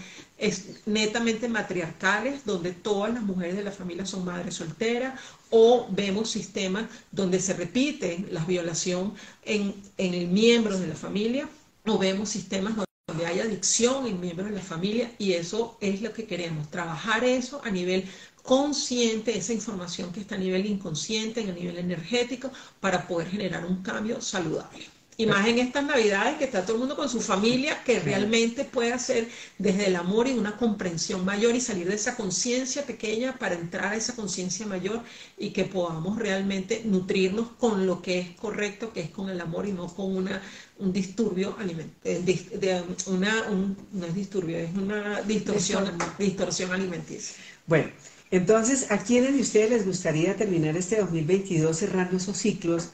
netamente 0.84 1.48
matriarcales, 1.48 2.44
donde 2.44 2.72
todas 2.72 3.14
las 3.14 3.22
mujeres 3.22 3.56
de 3.56 3.64
la 3.64 3.72
familia 3.72 4.04
son 4.04 4.24
madres 4.24 4.56
solteras, 4.56 5.18
o 5.50 5.86
vemos 5.90 6.28
sistemas 6.28 6.86
donde 7.12 7.40
se 7.40 7.54
repite 7.54 8.26
la 8.32 8.44
violación 8.44 9.14
en, 9.44 9.74
en 9.96 10.14
el 10.14 10.26
miembro 10.26 10.76
de 10.76 10.88
la 10.88 10.96
familia, 10.96 11.48
o 11.86 11.98
vemos 11.98 12.30
sistemas 12.30 12.74
donde 12.74 12.85
hay 13.24 13.40
adicción 13.40 14.06
en 14.06 14.20
miembros 14.20 14.50
de 14.50 14.56
la 14.56 14.62
familia 14.62 15.14
y 15.18 15.32
eso 15.32 15.76
es 15.80 16.02
lo 16.02 16.12
que 16.12 16.26
queremos, 16.26 16.70
trabajar 16.70 17.24
eso 17.24 17.60
a 17.64 17.70
nivel 17.70 18.04
consciente, 18.42 19.36
esa 19.36 19.52
información 19.52 20.12
que 20.12 20.20
está 20.20 20.34
a 20.36 20.38
nivel 20.38 20.66
inconsciente, 20.66 21.40
a 21.40 21.52
nivel 21.52 21.78
energético, 21.78 22.50
para 22.80 23.06
poder 23.06 23.28
generar 23.28 23.64
un 23.64 23.82
cambio 23.82 24.20
saludable. 24.20 24.95
Y 25.18 25.24
más 25.24 25.46
en 25.46 25.58
estas 25.58 25.84
navidades 25.84 26.36
que 26.36 26.44
está 26.44 26.62
todo 26.62 26.74
el 26.74 26.80
mundo 26.80 26.94
con 26.94 27.08
su 27.08 27.22
familia, 27.22 27.82
que 27.84 28.00
realmente 28.00 28.64
puede 28.64 28.92
hacer 28.92 29.28
desde 29.56 29.86
el 29.86 29.96
amor 29.96 30.28
y 30.28 30.32
una 30.32 30.58
comprensión 30.58 31.24
mayor 31.24 31.54
y 31.54 31.60
salir 31.60 31.88
de 31.88 31.94
esa 31.94 32.16
conciencia 32.16 32.84
pequeña 32.84 33.38
para 33.38 33.54
entrar 33.54 33.94
a 33.94 33.96
esa 33.96 34.14
conciencia 34.14 34.66
mayor 34.66 35.00
y 35.38 35.50
que 35.50 35.64
podamos 35.64 36.18
realmente 36.18 36.82
nutrirnos 36.84 37.48
con 37.58 37.86
lo 37.86 38.02
que 38.02 38.18
es 38.18 38.30
correcto, 38.32 38.92
que 38.92 39.00
es 39.00 39.10
con 39.10 39.30
el 39.30 39.40
amor 39.40 39.66
y 39.66 39.72
no 39.72 39.86
con 39.86 40.14
una, 40.14 40.42
un 40.78 40.92
disturbio 40.92 41.56
alimenticio. 41.58 42.20
De, 42.60 42.84
una, 43.06 43.46
no 43.92 44.06
es 44.06 44.14
disturbio, 44.14 44.58
es 44.58 44.74
una 44.74 45.22
distorsión, 45.22 45.96
distorsión 46.18 46.72
alimenticia. 46.72 47.36
Bueno, 47.66 47.88
entonces, 48.30 48.90
¿a 48.90 48.98
quiénes 48.98 49.34
de 49.34 49.40
ustedes 49.40 49.70
les 49.70 49.86
gustaría 49.86 50.36
terminar 50.36 50.76
este 50.76 50.98
2022 50.98 51.74
cerrando 51.74 52.18
esos 52.18 52.36
ciclos? 52.36 52.90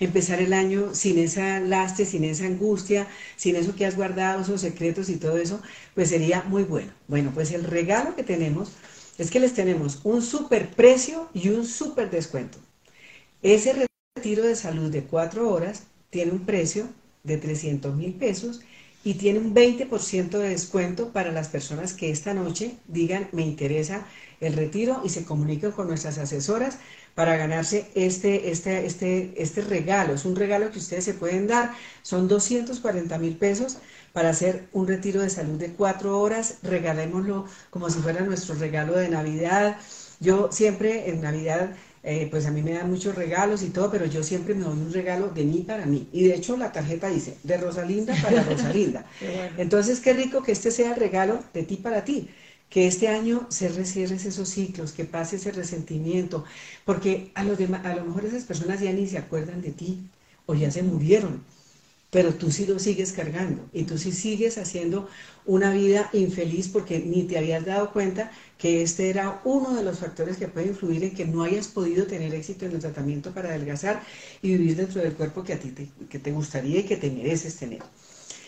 Empezar 0.00 0.40
el 0.40 0.52
año 0.52 0.94
sin 0.94 1.18
esa 1.18 1.60
lastre, 1.60 2.04
sin 2.04 2.24
esa 2.24 2.46
angustia, 2.46 3.06
sin 3.36 3.56
eso 3.56 3.74
que 3.74 3.86
has 3.86 3.96
guardado, 3.96 4.42
esos 4.42 4.60
secretos 4.60 5.08
y 5.08 5.16
todo 5.16 5.38
eso, 5.38 5.60
pues 5.94 6.10
sería 6.10 6.42
muy 6.42 6.64
bueno. 6.64 6.92
Bueno, 7.08 7.30
pues 7.34 7.52
el 7.52 7.64
regalo 7.64 8.14
que 8.14 8.22
tenemos 8.22 8.72
es 9.18 9.30
que 9.30 9.40
les 9.40 9.54
tenemos 9.54 10.00
un 10.04 10.22
super 10.22 10.68
precio 10.70 11.28
y 11.32 11.48
un 11.48 11.66
super 11.66 12.10
descuento. 12.10 12.58
Ese 13.42 13.86
retiro 14.16 14.44
de 14.44 14.56
salud 14.56 14.90
de 14.90 15.04
cuatro 15.04 15.50
horas 15.50 15.84
tiene 16.10 16.32
un 16.32 16.44
precio 16.44 16.88
de 17.24 17.38
300 17.38 17.94
mil 17.96 18.14
pesos 18.14 18.60
y 19.04 19.14
tiene 19.14 19.38
un 19.38 19.54
20% 19.54 20.38
de 20.38 20.48
descuento 20.48 21.12
para 21.12 21.30
las 21.30 21.48
personas 21.48 21.92
que 21.92 22.10
esta 22.10 22.34
noche 22.34 22.74
digan 22.88 23.28
me 23.32 23.42
interesa 23.42 24.06
el 24.40 24.54
retiro 24.54 25.00
y 25.04 25.10
se 25.10 25.24
comuniquen 25.24 25.70
con 25.70 25.86
nuestras 25.86 26.18
asesoras 26.18 26.78
para 27.16 27.38
ganarse 27.38 27.86
este, 27.94 28.50
este, 28.50 28.84
este, 28.84 29.32
este 29.38 29.62
regalo. 29.62 30.12
Es 30.12 30.26
un 30.26 30.36
regalo 30.36 30.70
que 30.70 30.78
ustedes 30.78 31.02
se 31.02 31.14
pueden 31.14 31.46
dar. 31.46 31.72
Son 32.02 32.28
240 32.28 33.18
mil 33.18 33.36
pesos 33.36 33.78
para 34.12 34.28
hacer 34.28 34.68
un 34.72 34.86
retiro 34.86 35.22
de 35.22 35.30
salud 35.30 35.58
de 35.58 35.72
cuatro 35.72 36.20
horas. 36.20 36.58
Regalémoslo 36.62 37.46
como 37.70 37.88
si 37.88 38.00
fuera 38.00 38.20
nuestro 38.20 38.54
regalo 38.56 38.92
de 38.98 39.08
Navidad. 39.08 39.78
Yo 40.20 40.50
siempre 40.52 41.08
en 41.08 41.22
Navidad, 41.22 41.70
eh, 42.02 42.28
pues 42.30 42.44
a 42.44 42.50
mí 42.50 42.62
me 42.62 42.72
dan 42.72 42.90
muchos 42.90 43.14
regalos 43.14 43.62
y 43.62 43.70
todo, 43.70 43.90
pero 43.90 44.04
yo 44.04 44.22
siempre 44.22 44.54
me 44.54 44.64
doy 44.64 44.74
un 44.78 44.92
regalo 44.92 45.28
de 45.30 45.44
mí 45.44 45.64
para 45.66 45.86
mí. 45.86 46.10
Y 46.12 46.28
de 46.28 46.34
hecho 46.34 46.58
la 46.58 46.70
tarjeta 46.70 47.08
dice, 47.08 47.38
de 47.44 47.56
Rosalinda 47.56 48.14
para 48.22 48.42
Rosalinda. 48.50 49.06
Entonces, 49.56 50.00
qué 50.00 50.12
rico 50.12 50.42
que 50.42 50.52
este 50.52 50.70
sea 50.70 50.90
el 50.90 51.00
regalo 51.00 51.42
de 51.54 51.62
ti 51.62 51.76
para 51.76 52.04
ti 52.04 52.28
que 52.70 52.86
este 52.86 53.08
año 53.08 53.46
se 53.50 53.68
cierres 53.84 54.24
esos 54.26 54.48
ciclos, 54.48 54.92
que 54.92 55.04
pase 55.04 55.36
ese 55.36 55.52
resentimiento, 55.52 56.44
porque 56.84 57.30
a, 57.34 57.44
los 57.44 57.58
a 57.60 57.94
lo 57.96 58.04
mejor 58.04 58.24
esas 58.24 58.44
personas 58.44 58.80
ya 58.80 58.92
ni 58.92 59.06
se 59.06 59.18
acuerdan 59.18 59.62
de 59.62 59.72
ti 59.72 60.10
o 60.46 60.54
ya 60.54 60.70
se 60.70 60.82
murieron, 60.82 61.42
pero 62.10 62.34
tú 62.34 62.50
sí 62.50 62.66
lo 62.66 62.78
sigues 62.78 63.12
cargando 63.12 63.68
y 63.72 63.84
tú 63.84 63.98
sí 63.98 64.12
sigues 64.12 64.58
haciendo 64.58 65.08
una 65.44 65.72
vida 65.72 66.08
infeliz 66.12 66.68
porque 66.68 67.00
ni 67.00 67.24
te 67.24 67.36
habías 67.38 67.64
dado 67.66 67.92
cuenta 67.92 68.30
que 68.58 68.82
este 68.82 69.10
era 69.10 69.40
uno 69.44 69.74
de 69.74 69.82
los 69.82 69.98
factores 69.98 70.36
que 70.36 70.48
puede 70.48 70.68
influir 70.68 71.04
en 71.04 71.14
que 71.14 71.26
no 71.26 71.42
hayas 71.42 71.68
podido 71.68 72.06
tener 72.06 72.34
éxito 72.34 72.64
en 72.64 72.72
el 72.72 72.78
tratamiento 72.80 73.32
para 73.32 73.50
adelgazar 73.50 74.02
y 74.40 74.50
vivir 74.56 74.76
dentro 74.76 75.02
del 75.02 75.14
cuerpo 75.14 75.42
que 75.44 75.54
a 75.54 75.58
ti 75.60 75.74
que 76.08 76.18
te 76.18 76.32
gustaría 76.32 76.80
y 76.80 76.84
que 76.84 76.96
te 76.96 77.10
mereces 77.10 77.56
tener. 77.56 77.82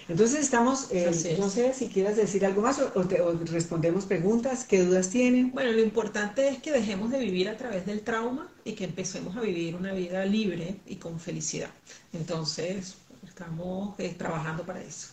Entonces 0.09 0.40
estamos, 0.40 0.88
eh, 0.90 1.37
no 1.38 1.51
sé 1.51 1.75
si 1.75 1.88
quieras 1.88 2.16
decir 2.16 2.47
algo 2.47 2.62
más 2.62 2.79
o, 2.79 3.03
respondemos 3.44 4.07
preguntas, 4.07 4.64
qué 4.64 4.83
dudas 4.83 5.11
tienen. 5.11 5.53
Bueno, 5.53 5.71
lo 5.73 5.83
importante 5.83 6.49
es 6.49 6.62
que 6.62 6.73
dejemos 6.73 7.11
de 7.11 7.18
vivir 7.18 7.49
a 7.51 7.59
través 7.59 7.85
del 7.85 8.01
trauma 8.01 8.49
y 8.64 8.73
que 8.73 8.85
empecemos 8.85 9.37
a 9.37 9.42
vivir 9.42 9.77
una 9.77 9.92
vida 9.92 10.25
libre 10.25 10.77
y 10.87 10.97
con 10.97 11.21
felicidad. 11.21 11.68
Entonces, 12.14 12.97
estamos 13.27 14.01
eh, 14.01 14.14
trabajando 14.16 14.64
para 14.64 14.83
eso. 14.83 15.09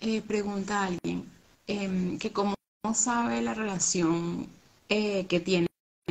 Eh, 0.00 0.20
pregunta 0.20 0.82
a 0.82 0.86
alguien, 0.86 1.30
em, 1.68 2.18
que 2.18 2.32
cómo 2.32 2.54
sabe 2.92 3.42
la 3.42 3.54
relación 3.54 4.48
que 4.88 5.40
tiene 5.44 5.68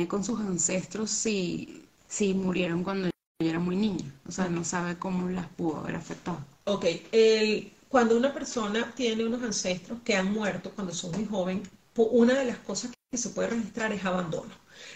con 0.08 0.24
sus 0.24 0.40
ancestros 0.40 1.10
si, 1.10 1.84
si 2.08 2.32
murieron 2.32 2.82
cuando 2.82 3.08
ella 3.08 3.50
era 3.50 3.58
muy 3.58 3.76
niña, 3.76 4.10
o 4.26 4.32
sea, 4.32 4.48
no 4.48 4.64
sabe 4.64 4.96
cómo 4.96 5.28
las 5.28 5.46
pudo 5.48 5.80
haber 5.80 5.96
afectado. 5.96 6.38
Ok, 6.64 6.86
el 7.12 7.70
cuando 7.90 8.16
una 8.16 8.32
persona 8.32 8.92
tiene 8.94 9.24
unos 9.24 9.42
ancestros 9.42 9.98
que 10.04 10.14
han 10.14 10.32
muerto 10.32 10.70
cuando 10.70 10.94
son 10.94 11.10
muy 11.10 11.26
joven, 11.26 11.62
una 11.96 12.34
de 12.34 12.44
las 12.46 12.58
cosas 12.58 12.92
que 13.10 13.18
se 13.18 13.30
puede 13.30 13.48
registrar 13.48 13.92
es 13.92 14.04
abandono. 14.04 14.54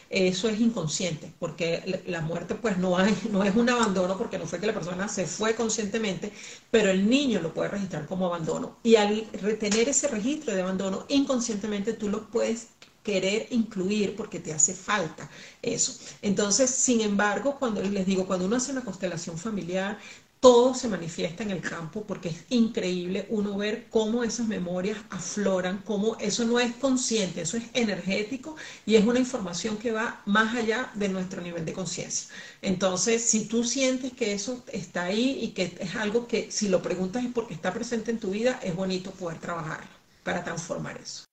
Eso 0.08 0.48
es 0.48 0.60
inconsciente, 0.60 1.32
porque 1.40 2.02
la 2.06 2.20
muerte 2.20 2.54
pues 2.54 2.78
no, 2.78 2.96
no 3.30 3.42
es 3.42 3.56
un 3.56 3.68
abandono 3.68 4.16
porque 4.16 4.38
no 4.38 4.46
fue 4.46 4.60
que 4.60 4.68
la 4.68 4.72
persona 4.72 5.08
se 5.08 5.26
fue 5.26 5.56
conscientemente, 5.56 6.32
pero 6.70 6.88
el 6.90 7.10
niño 7.10 7.40
lo 7.40 7.52
puede 7.52 7.70
registrar 7.70 8.06
como 8.06 8.26
abandono. 8.26 8.78
Y 8.84 8.94
al 8.94 9.26
retener 9.32 9.88
ese 9.88 10.06
registro 10.06 10.54
de 10.54 10.62
abandono, 10.62 11.04
inconscientemente 11.08 11.94
tú 11.94 12.08
lo 12.08 12.30
puedes 12.30 12.68
querer 13.02 13.48
incluir 13.50 14.16
porque 14.16 14.40
te 14.40 14.52
hace 14.52 14.72
falta 14.72 15.28
eso. 15.60 15.98
Entonces, 16.22 16.70
sin 16.70 17.02
embargo, 17.02 17.58
cuando 17.58 17.82
les 17.82 18.06
digo, 18.06 18.26
cuando 18.26 18.46
uno 18.46 18.56
hace 18.56 18.72
una 18.72 18.82
constelación 18.82 19.36
familiar, 19.36 19.98
todo 20.44 20.74
se 20.74 20.88
manifiesta 20.88 21.42
en 21.42 21.52
el 21.52 21.62
campo 21.62 22.04
porque 22.04 22.28
es 22.28 22.44
increíble 22.50 23.24
uno 23.30 23.56
ver 23.56 23.86
cómo 23.88 24.22
esas 24.22 24.46
memorias 24.46 24.98
afloran, 25.08 25.78
cómo 25.86 26.18
eso 26.20 26.44
no 26.44 26.60
es 26.60 26.74
consciente, 26.74 27.40
eso 27.40 27.56
es 27.56 27.64
energético 27.72 28.54
y 28.84 28.96
es 28.96 29.06
una 29.06 29.18
información 29.18 29.78
que 29.78 29.90
va 29.90 30.20
más 30.26 30.54
allá 30.54 30.90
de 30.96 31.08
nuestro 31.08 31.40
nivel 31.40 31.64
de 31.64 31.72
conciencia. 31.72 32.28
Entonces, 32.60 33.24
si 33.24 33.46
tú 33.46 33.64
sientes 33.64 34.12
que 34.12 34.34
eso 34.34 34.62
está 34.70 35.04
ahí 35.04 35.38
y 35.40 35.52
que 35.52 35.78
es 35.80 35.96
algo 35.96 36.28
que 36.28 36.50
si 36.52 36.68
lo 36.68 36.82
preguntas 36.82 37.24
es 37.24 37.32
porque 37.32 37.54
está 37.54 37.72
presente 37.72 38.10
en 38.10 38.20
tu 38.20 38.32
vida, 38.32 38.60
es 38.62 38.76
bonito 38.76 39.12
poder 39.12 39.38
trabajarlo 39.38 39.88
para 40.24 40.44
transformar 40.44 40.98
eso. 40.98 41.24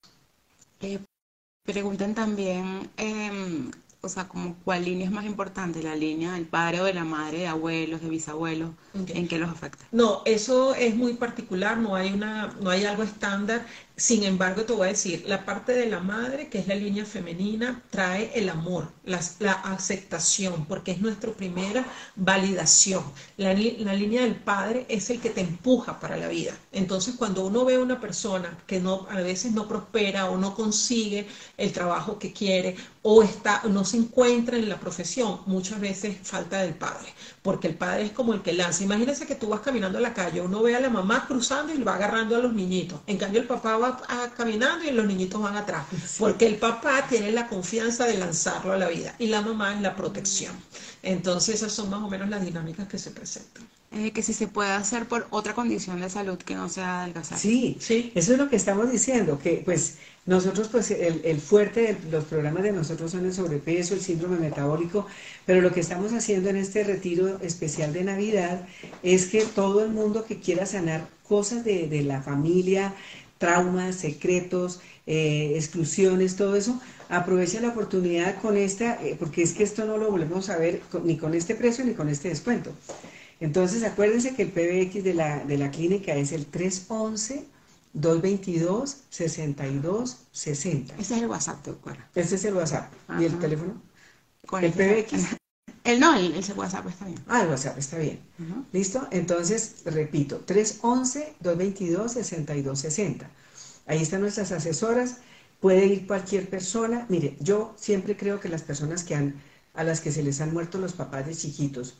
Eh, 0.80 1.00
también 2.16 2.90
em, 2.96 3.72
o 4.04 4.10
sea, 4.10 4.28
como 4.28 4.56
cuál 4.64 4.86
línea 4.86 5.06
es 5.06 5.12
más 5.12 5.26
importante, 5.26 5.84
la 5.84 5.96
línea 5.96 6.34
del 6.34 6.48
padre 6.48 6.82
o 6.82 6.84
de 6.86 6.94
la 6.94 7.04
madre, 7.04 7.40
de 7.40 7.48
abuelos, 7.48 8.02
de 8.02 8.10
bisabuelos, 8.10 8.72
¿en 8.94 9.28
qué 9.28 9.38
los 9.38 9.50
afecta? 9.50 9.86
No, 9.92 10.24
eso 10.26 10.74
es 10.74 10.96
muy 10.96 11.14
particular, 11.14 11.78
no 11.78 11.96
hay 11.96 12.12
una, 12.12 12.48
no 12.60 12.72
hay 12.72 12.86
algo 12.86 13.04
estándar. 13.04 13.66
Sin 13.96 14.24
embargo, 14.24 14.64
te 14.64 14.74
voy 14.74 14.88
a 14.88 14.92
decir, 14.92 15.24
la 15.28 15.46
parte 15.46 15.74
de 15.74 15.86
la 15.86 16.00
madre, 16.00 16.50
que 16.50 16.58
es 16.60 16.68
la 16.68 16.76
línea 16.76 17.06
femenina, 17.06 17.84
trae 17.90 18.32
el 18.34 18.50
amor, 18.50 18.92
la, 19.06 19.20
aceptación, 19.64 20.66
porque 20.66 20.92
es 20.92 21.02
nuestra 21.02 21.32
primera 21.32 21.86
validación. 22.16 23.04
La, 23.38 23.54
línea 23.54 24.24
del 24.24 24.36
padre 24.36 24.86
es 24.90 25.10
el 25.10 25.20
que 25.20 25.30
te 25.30 25.42
empuja 25.42 26.00
para 26.00 26.18
la 26.18 26.30
vida. 26.30 26.58
Entonces, 26.72 27.16
cuando 27.16 27.46
uno 27.46 27.66
ve 27.66 27.76
a 27.76 27.80
una 27.80 28.00
persona 28.00 28.58
que 28.66 28.80
no, 28.80 29.08
a 29.10 29.16
veces 29.22 29.52
no 29.52 29.68
prospera 29.68 30.30
o 30.32 30.38
no 30.38 30.56
consigue 30.56 31.28
el 31.58 31.72
trabajo 31.72 32.18
que 32.18 32.34
quiere 32.34 32.76
o 33.04 33.24
está, 33.24 33.64
no 33.66 33.84
se 33.84 33.98
encuentra 33.98 34.58
en 34.58 34.70
la 34.70 34.80
profesión, 34.80 35.42
muchas 35.48 35.80
veces 35.80 36.18
falta 36.24 36.62
del 36.62 36.76
padre, 36.76 37.14
porque 37.42 37.68
el 37.68 37.76
padre 37.76 38.04
es 38.04 38.12
como 38.12 38.34
el 38.34 38.42
que 38.42 38.54
lanza. 38.54 38.84
Imagínense 38.84 39.26
que 39.26 39.36
tú 39.36 39.50
vas 39.50 39.62
caminando 39.62 39.98
a 39.98 40.02
la 40.02 40.14
calle, 40.14 40.42
uno 40.42 40.62
ve 40.62 40.76
a 40.76 40.80
la 40.80 40.90
mamá 40.90 41.26
cruzando 41.28 41.74
y 41.74 41.82
va 41.82 41.96
agarrando 41.96 42.36
a 42.36 42.40
los 42.40 42.54
niñitos. 42.54 43.02
En 43.08 43.18
cambio, 43.18 43.42
el 43.42 43.48
papá 43.48 43.78
va 43.82 44.32
caminando 44.38 44.86
y 44.86 44.92
los 44.92 45.06
niñitos 45.06 45.42
van 45.42 45.58
atrás, 45.58 45.86
porque 46.18 46.48
el 46.48 46.56
papá 46.56 47.08
tiene 47.10 47.32
la 47.32 47.48
confianza 47.48 48.06
de 48.06 48.18
lanzarlo 48.18 48.74
a 48.74 48.78
la 48.78 48.88
vida 48.88 49.16
y 49.20 49.28
la 49.28 49.42
mamá 49.42 49.74
es 49.74 49.82
la 49.82 49.96
protección. 49.96 50.54
Entonces 51.04 51.56
esas 51.56 51.72
son 51.74 51.90
más 51.90 52.02
o 52.02 52.10
menos 52.10 52.30
las 52.30 52.44
dinámicas 52.44 52.88
que 52.88 52.98
se 52.98 53.12
presentan. 53.12 53.68
Eh, 53.94 54.12
que 54.12 54.24
si 54.24 54.32
se 54.32 54.48
puede 54.48 54.72
hacer 54.72 55.06
por 55.06 55.28
otra 55.32 55.54
condición 55.54 56.00
de 56.00 56.10
salud 56.10 56.38
que 56.38 56.56
no 56.56 56.70
sea 56.70 57.02
adelgazar. 57.02 57.38
Sí, 57.38 57.76
sí, 57.82 58.14
eso 58.16 58.32
es 58.32 58.38
lo 58.38 58.50
que 58.50 58.56
estamos 58.56 58.90
diciendo, 58.90 59.38
que 59.38 59.62
pues 59.66 59.98
nosotros, 60.26 60.70
pues 60.70 60.92
el, 60.92 61.42
fuerte 61.42 61.96
de 61.96 62.12
los 62.12 62.24
programas 62.24 62.64
de 62.64 62.72
nosotros 62.72 63.12
son 63.12 63.26
el 63.26 63.34
sobrepeso, 63.34 63.94
el 63.94 64.00
síndrome 64.00 64.38
metabólico, 64.38 65.08
pero 65.46 65.60
lo 65.60 65.74
que 65.74 65.82
estamos 65.82 66.14
haciendo 66.14 66.50
en 66.50 66.56
este 66.56 66.86
retiro 66.86 67.40
especial 67.42 67.92
de 67.92 68.06
Navidad 68.06 68.66
es 69.04 69.26
que 69.26 69.44
todo 69.44 69.84
el 69.84 69.90
mundo 69.90 70.24
que 70.24 70.40
quiera 70.40 70.66
sanar 70.66 71.06
cosas 71.28 71.66
de, 71.66 71.88
de 71.88 72.04
la 72.04 72.22
familia, 72.22 72.94
traumas, 73.42 73.96
secretos, 73.96 74.80
eh, 75.08 75.54
exclusiones, 75.56 76.36
todo 76.36 76.56
eso, 76.56 76.80
aprovecha 77.10 77.60
la 77.60 77.70
oportunidad 77.70 78.40
con 78.40 78.56
esta, 78.56 79.04
eh, 79.04 79.18
porque 79.20 79.42
es 79.42 79.54
que 79.54 79.64
esto 79.64 79.84
no 79.86 79.98
lo 79.98 80.12
volvemos 80.12 80.50
a 80.50 80.58
ver 80.58 80.84
ni 81.04 81.18
con 81.18 81.34
este 81.34 81.56
precio 81.56 81.84
ni 81.84 81.96
con 81.96 82.08
este 82.08 82.30
descuento. 82.30 82.72
Entonces 83.40 83.84
acuérdense 83.84 84.36
que 84.36 84.44
el 84.44 84.50
PBX 84.50 85.04
de 85.04 85.16
la, 85.16 85.44
de 85.44 85.58
la 85.58 85.72
clínica 85.72 86.14
es 86.16 86.32
el 86.32 86.46
311 86.46 87.46
222 87.94 88.98
6260. 89.10 90.94
Ese 91.00 91.16
es 91.16 91.22
el 91.22 91.28
WhatsApp, 91.28 91.66
doctora. 91.66 92.08
Ese 92.14 92.36
es 92.36 92.46
el 92.46 92.54
WhatsApp. 92.54 92.94
¿Y 93.20 93.26
el 93.26 93.40
teléfono? 93.40 93.82
el 94.62 94.72
PBX. 94.72 95.41
El 95.84 96.00
no, 96.00 96.16
el, 96.16 96.32
WhatsApp 96.56 96.88
está 96.88 97.06
bien. 97.06 97.20
Ah, 97.28 97.42
el 97.42 97.50
WhatsApp 97.50 97.78
está 97.78 97.98
bien. 97.98 98.22
¿Listo? 98.72 99.06
Entonces, 99.12 99.82
repito, 99.86 100.46
311-222-6260. 100.46 103.28
Ahí 103.88 104.02
están 104.02 104.22
nuestras 104.22 104.52
asesoras. 104.52 105.18
Puede 105.60 105.88
ir 105.88 106.08
cualquier 106.08 106.50
persona. 106.50 107.06
Mire, 107.10 107.36
yo 107.40 107.74
siempre 107.78 108.16
creo 108.16 108.40
que 108.40 108.50
las 108.50 108.62
personas 108.62 109.04
que 109.04 109.16
han, 109.16 109.42
a 109.74 109.84
las 109.84 110.02
que 110.02 110.12
se 110.12 110.22
les 110.22 110.40
han 110.42 110.54
muerto 110.54 110.78
los 110.78 110.94
papás 110.94 111.26
de 111.26 111.34
chiquitos, 111.36 111.96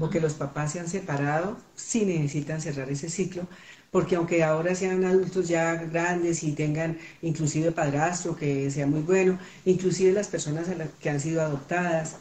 o 0.00 0.10
que 0.10 0.20
los 0.20 0.34
papás 0.34 0.72
se 0.72 0.80
han 0.80 0.88
separado, 0.88 1.58
sí 1.76 2.04
necesitan 2.04 2.60
cerrar 2.60 2.90
ese 2.90 3.08
ciclo, 3.08 3.46
porque 3.90 4.16
aunque 4.16 4.42
ahora 4.42 4.74
sean 4.74 5.04
adultos 5.04 5.48
ya 5.48 5.74
grandes 5.74 6.42
y 6.42 6.52
tengan 6.52 6.98
inclusive 7.22 7.72
padrastro 7.72 8.36
que 8.36 8.70
sea 8.70 8.86
muy 8.86 9.00
bueno, 9.00 9.38
inclusive 9.64 10.12
las 10.12 10.28
personas 10.28 10.66
que 11.00 11.10
han 11.10 11.20
sido 11.20 11.42
adoptadas, 11.42 12.16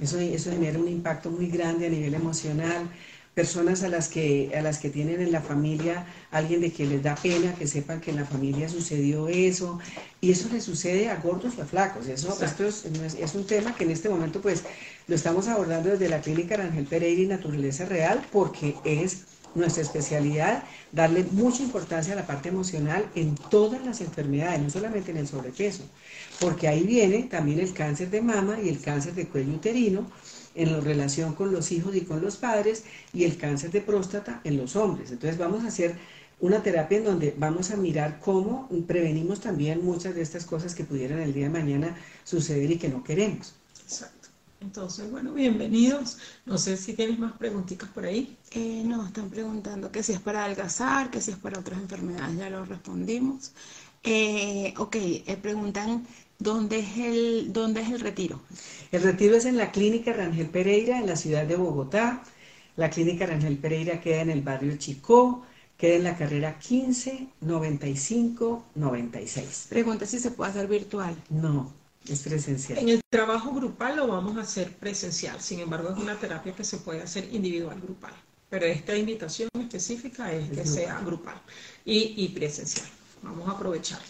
eso, 0.00 0.18
eso 0.18 0.50
genera 0.50 0.78
un 0.78 0.88
impacto 0.88 1.30
muy 1.30 1.48
grande 1.48 1.86
a 1.86 1.90
nivel 1.90 2.14
emocional, 2.14 2.88
personas 3.36 3.82
a 3.82 3.88
las 3.88 4.08
que 4.08 4.50
a 4.56 4.62
las 4.62 4.78
que 4.78 4.88
tienen 4.88 5.20
en 5.20 5.30
la 5.30 5.42
familia 5.42 6.06
alguien 6.30 6.62
de 6.62 6.72
que 6.72 6.86
les 6.86 7.02
da 7.02 7.14
pena 7.16 7.54
que 7.54 7.66
sepan 7.66 8.00
que 8.00 8.10
en 8.10 8.16
la 8.16 8.24
familia 8.24 8.66
sucedió 8.66 9.28
eso 9.28 9.78
y 10.22 10.30
eso 10.30 10.48
le 10.50 10.62
sucede 10.62 11.10
a 11.10 11.16
gordos 11.16 11.52
y 11.58 11.60
a 11.60 11.66
flacos. 11.66 12.06
Eso 12.06 12.34
esto 12.42 12.66
es, 12.66 12.86
es, 13.18 13.34
un 13.34 13.46
tema 13.46 13.76
que 13.76 13.84
en 13.84 13.90
este 13.90 14.08
momento 14.08 14.40
pues 14.40 14.64
lo 15.06 15.14
estamos 15.14 15.48
abordando 15.48 15.90
desde 15.90 16.08
la 16.08 16.22
clínica 16.22 16.54
Ángel 16.54 16.86
Pereira 16.86 17.22
y 17.22 17.26
Naturaleza 17.26 17.84
Real 17.84 18.22
porque 18.32 18.74
es 18.84 19.26
nuestra 19.56 19.82
especialidad 19.82 20.64
darle 20.92 21.24
mucha 21.32 21.62
importancia 21.62 22.12
a 22.12 22.16
la 22.16 22.26
parte 22.26 22.48
emocional 22.50 23.10
en 23.14 23.34
todas 23.34 23.84
las 23.84 24.00
enfermedades 24.00 24.60
no 24.60 24.70
solamente 24.70 25.10
en 25.10 25.18
el 25.18 25.26
sobrepeso 25.28 25.84
porque 26.40 26.68
ahí 26.68 26.84
viene 26.84 27.24
también 27.24 27.60
el 27.60 27.72
cáncer 27.72 28.10
de 28.10 28.22
mama 28.22 28.58
y 28.62 28.68
el 28.68 28.80
cáncer 28.80 29.14
de 29.14 29.28
cuello 29.28 29.54
uterino 29.54 30.06
en 30.54 30.82
relación 30.82 31.34
con 31.34 31.52
los 31.52 31.70
hijos 31.72 31.94
y 31.96 32.02
con 32.02 32.20
los 32.22 32.36
padres 32.36 32.84
y 33.12 33.24
el 33.24 33.36
cáncer 33.36 33.70
de 33.70 33.82
próstata 33.82 34.40
en 34.44 34.56
los 34.56 34.76
hombres. 34.76 35.10
Entonces 35.10 35.38
vamos 35.38 35.64
a 35.64 35.68
hacer 35.68 35.96
una 36.40 36.62
terapia 36.62 36.98
en 36.98 37.04
donde 37.04 37.34
vamos 37.36 37.70
a 37.70 37.76
mirar 37.76 38.20
cómo 38.20 38.68
prevenimos 38.86 39.40
también 39.40 39.84
muchas 39.84 40.14
de 40.14 40.22
estas 40.22 40.44
cosas 40.46 40.74
que 40.74 40.84
pudieran 40.84 41.20
el 41.20 41.32
día 41.34 41.44
de 41.46 41.50
mañana 41.50 41.96
suceder 42.24 42.70
y 42.70 42.78
que 42.78 42.88
no 42.88 43.04
queremos. 43.04 43.54
Exacto. 43.82 44.15
Entonces, 44.66 45.08
bueno, 45.12 45.32
bienvenidos. 45.32 46.18
No 46.44 46.58
sé 46.58 46.76
si 46.76 46.92
tienes 46.94 47.18
más 47.20 47.32
preguntitas 47.34 47.88
por 47.90 48.04
ahí. 48.04 48.36
Eh, 48.50 48.82
no, 48.84 49.06
están 49.06 49.30
preguntando 49.30 49.92
que 49.92 50.02
si 50.02 50.12
es 50.12 50.18
para 50.20 50.44
adelgazar, 50.44 51.08
que 51.10 51.20
si 51.20 51.30
es 51.30 51.36
para 51.36 51.60
otras 51.60 51.78
enfermedades, 51.80 52.36
ya 52.36 52.50
lo 52.50 52.64
respondimos. 52.64 53.52
Eh, 54.02 54.74
ok, 54.76 54.96
eh, 54.96 55.38
preguntan 55.40 56.04
¿Dónde 56.38 56.80
es 56.80 56.98
el, 56.98 57.52
dónde 57.52 57.80
es 57.80 57.90
el 57.90 58.00
retiro? 58.00 58.40
El 58.92 59.02
retiro 59.02 59.36
es 59.36 59.44
en 59.46 59.56
la 59.56 59.70
clínica 59.70 60.12
Rangel 60.12 60.48
Pereira, 60.50 60.98
en 60.98 61.06
la 61.06 61.16
ciudad 61.16 61.46
de 61.46 61.56
Bogotá. 61.56 62.22
La 62.76 62.90
clínica 62.90 63.24
Rangel 63.24 63.56
Pereira 63.58 64.00
queda 64.00 64.20
en 64.22 64.30
el 64.30 64.42
barrio 64.42 64.76
Chicó, 64.76 65.46
queda 65.78 65.94
en 65.94 66.04
la 66.04 66.16
carrera 66.18 66.58
15 66.58 67.28
95 67.40 68.64
96. 68.74 69.66
Pregunta 69.70 70.06
si 70.06 70.18
se 70.18 70.32
puede 70.32 70.50
hacer 70.50 70.66
virtual. 70.66 71.14
No, 71.30 71.72
es 72.12 72.22
presencial. 72.22 72.78
En 72.78 72.88
el 72.88 73.00
trabajo 73.10 73.52
grupal 73.52 73.96
lo 73.96 74.06
vamos 74.06 74.36
a 74.36 74.42
hacer 74.42 74.72
presencial, 74.76 75.40
sin 75.40 75.60
embargo 75.60 75.90
es 75.90 75.98
una 75.98 76.18
terapia 76.18 76.54
que 76.54 76.64
se 76.64 76.78
puede 76.78 77.02
hacer 77.02 77.28
individual 77.32 77.80
grupal. 77.80 78.12
Pero 78.48 78.66
esta 78.66 78.96
invitación 78.96 79.48
específica 79.58 80.32
es 80.32 80.50
que 80.50 80.64
sea 80.64 81.00
grupal 81.00 81.40
y, 81.84 82.14
y 82.16 82.28
presencial. 82.28 82.86
Vamos 83.22 83.48
a 83.48 83.52
aprovecharlo. 83.52 84.06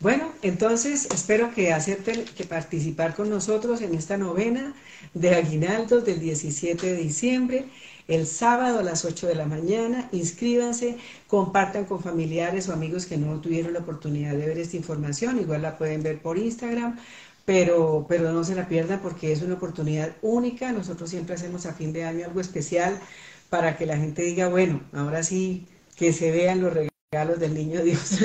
Bueno, 0.00 0.32
entonces 0.40 1.08
espero 1.12 1.52
que 1.52 1.74
acepten 1.74 2.24
que 2.24 2.44
participar 2.44 3.14
con 3.14 3.28
nosotros 3.28 3.82
en 3.82 3.94
esta 3.94 4.16
novena 4.16 4.74
de 5.12 5.34
aguinaldos 5.34 6.06
del 6.06 6.20
17 6.20 6.86
de 6.86 6.96
diciembre, 6.96 7.68
el 8.10 8.26
sábado 8.26 8.80
a 8.80 8.82
las 8.82 9.04
8 9.04 9.28
de 9.28 9.36
la 9.36 9.46
mañana. 9.46 10.08
Inscríbanse, 10.12 10.98
compartan 11.28 11.84
con 11.84 12.02
familiares 12.02 12.68
o 12.68 12.72
amigos 12.72 13.06
que 13.06 13.16
no 13.16 13.40
tuvieron 13.40 13.72
la 13.72 13.80
oportunidad 13.80 14.32
de 14.32 14.46
ver 14.46 14.58
esta 14.58 14.76
información, 14.76 15.38
igual 15.38 15.62
la 15.62 15.78
pueden 15.78 16.02
ver 16.02 16.20
por 16.20 16.36
Instagram, 16.36 16.98
pero, 17.44 18.06
pero 18.08 18.32
no 18.32 18.44
se 18.44 18.54
la 18.56 18.68
pierdan 18.68 19.00
porque 19.00 19.32
es 19.32 19.42
una 19.42 19.54
oportunidad 19.54 20.12
única. 20.22 20.72
Nosotros 20.72 21.10
siempre 21.10 21.36
hacemos 21.36 21.66
a 21.66 21.72
fin 21.74 21.92
de 21.92 22.04
año 22.04 22.26
algo 22.26 22.40
especial 22.40 22.98
para 23.48 23.76
que 23.76 23.86
la 23.86 23.96
gente 23.96 24.22
diga, 24.22 24.48
bueno, 24.48 24.82
ahora 24.92 25.22
sí 25.22 25.66
que 25.96 26.12
se 26.12 26.30
vean 26.32 26.60
los 26.62 26.72
regalos 26.72 26.89
del 27.10 27.54
niño 27.54 27.82
Dios. 27.82 28.18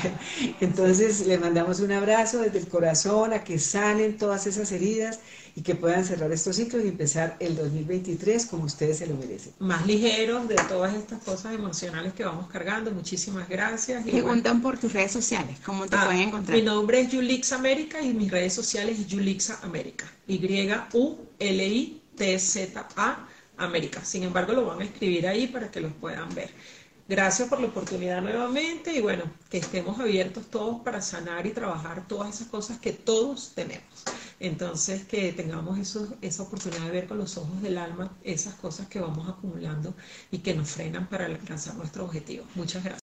Entonces 0.62 1.26
le 1.26 1.36
mandamos 1.36 1.80
un 1.80 1.92
abrazo 1.92 2.38
desde 2.38 2.60
el 2.60 2.66
corazón 2.66 3.34
a 3.34 3.44
que 3.44 3.58
sanen 3.58 4.16
todas 4.16 4.46
esas 4.46 4.72
heridas 4.72 5.20
y 5.54 5.60
que 5.60 5.74
puedan 5.74 6.02
cerrar 6.02 6.32
estos 6.32 6.56
ciclos 6.56 6.82
y 6.82 6.88
empezar 6.88 7.36
el 7.40 7.56
2023 7.56 8.46
como 8.46 8.64
ustedes 8.64 9.00
se 9.00 9.06
lo 9.06 9.16
merecen. 9.16 9.52
Más 9.58 9.86
ligeros 9.86 10.48
de 10.48 10.54
todas 10.66 10.94
estas 10.94 11.22
cosas 11.22 11.54
emocionales 11.54 12.14
que 12.14 12.24
vamos 12.24 12.48
cargando. 12.50 12.90
Muchísimas 12.90 13.46
gracias. 13.50 14.06
Y 14.06 14.12
Preguntan 14.12 14.62
por 14.62 14.78
tus 14.78 14.94
redes 14.94 15.12
sociales, 15.12 15.58
¿cómo 15.62 15.86
te 15.86 15.96
ah, 15.96 16.06
pueden 16.06 16.28
encontrar? 16.28 16.56
Mi 16.56 16.64
nombre 16.64 17.02
es 17.02 17.10
Yulix 17.10 17.52
América 17.52 18.00
y 18.00 18.14
mis 18.14 18.30
redes 18.30 18.54
sociales 18.54 18.98
es 18.98 19.08
Yulixa 19.08 19.58
América. 19.62 20.10
Y-U-L-I-T-Z-A 20.26 21.28
América. 23.58 24.02
Sin 24.02 24.22
embargo, 24.22 24.54
lo 24.54 24.64
van 24.64 24.80
a 24.80 24.84
escribir 24.84 25.26
ahí 25.26 25.48
para 25.48 25.70
que 25.70 25.82
los 25.82 25.92
puedan 25.92 26.34
ver. 26.34 26.50
Gracias 27.08 27.48
por 27.48 27.60
la 27.60 27.66
oportunidad 27.66 28.22
nuevamente 28.22 28.94
y 28.94 29.00
bueno, 29.00 29.24
que 29.50 29.58
estemos 29.58 29.98
abiertos 29.98 30.46
todos 30.50 30.80
para 30.82 31.02
sanar 31.02 31.46
y 31.46 31.50
trabajar 31.50 32.06
todas 32.06 32.34
esas 32.34 32.48
cosas 32.48 32.78
que 32.78 32.92
todos 32.92 33.52
tenemos. 33.54 34.04
Entonces, 34.40 35.04
que 35.04 35.32
tengamos 35.32 35.78
esa 36.22 36.42
oportunidad 36.42 36.84
de 36.86 36.90
ver 36.90 37.06
con 37.06 37.18
los 37.18 37.36
ojos 37.36 37.60
del 37.62 37.78
alma 37.78 38.16
esas 38.22 38.54
cosas 38.54 38.88
que 38.88 39.00
vamos 39.00 39.28
acumulando 39.28 39.94
y 40.30 40.38
que 40.38 40.54
nos 40.54 40.70
frenan 40.70 41.08
para 41.08 41.26
alcanzar 41.26 41.74
nuestro 41.76 42.04
objetivo. 42.04 42.44
Muchas 42.54 42.82
gracias. 42.82 43.01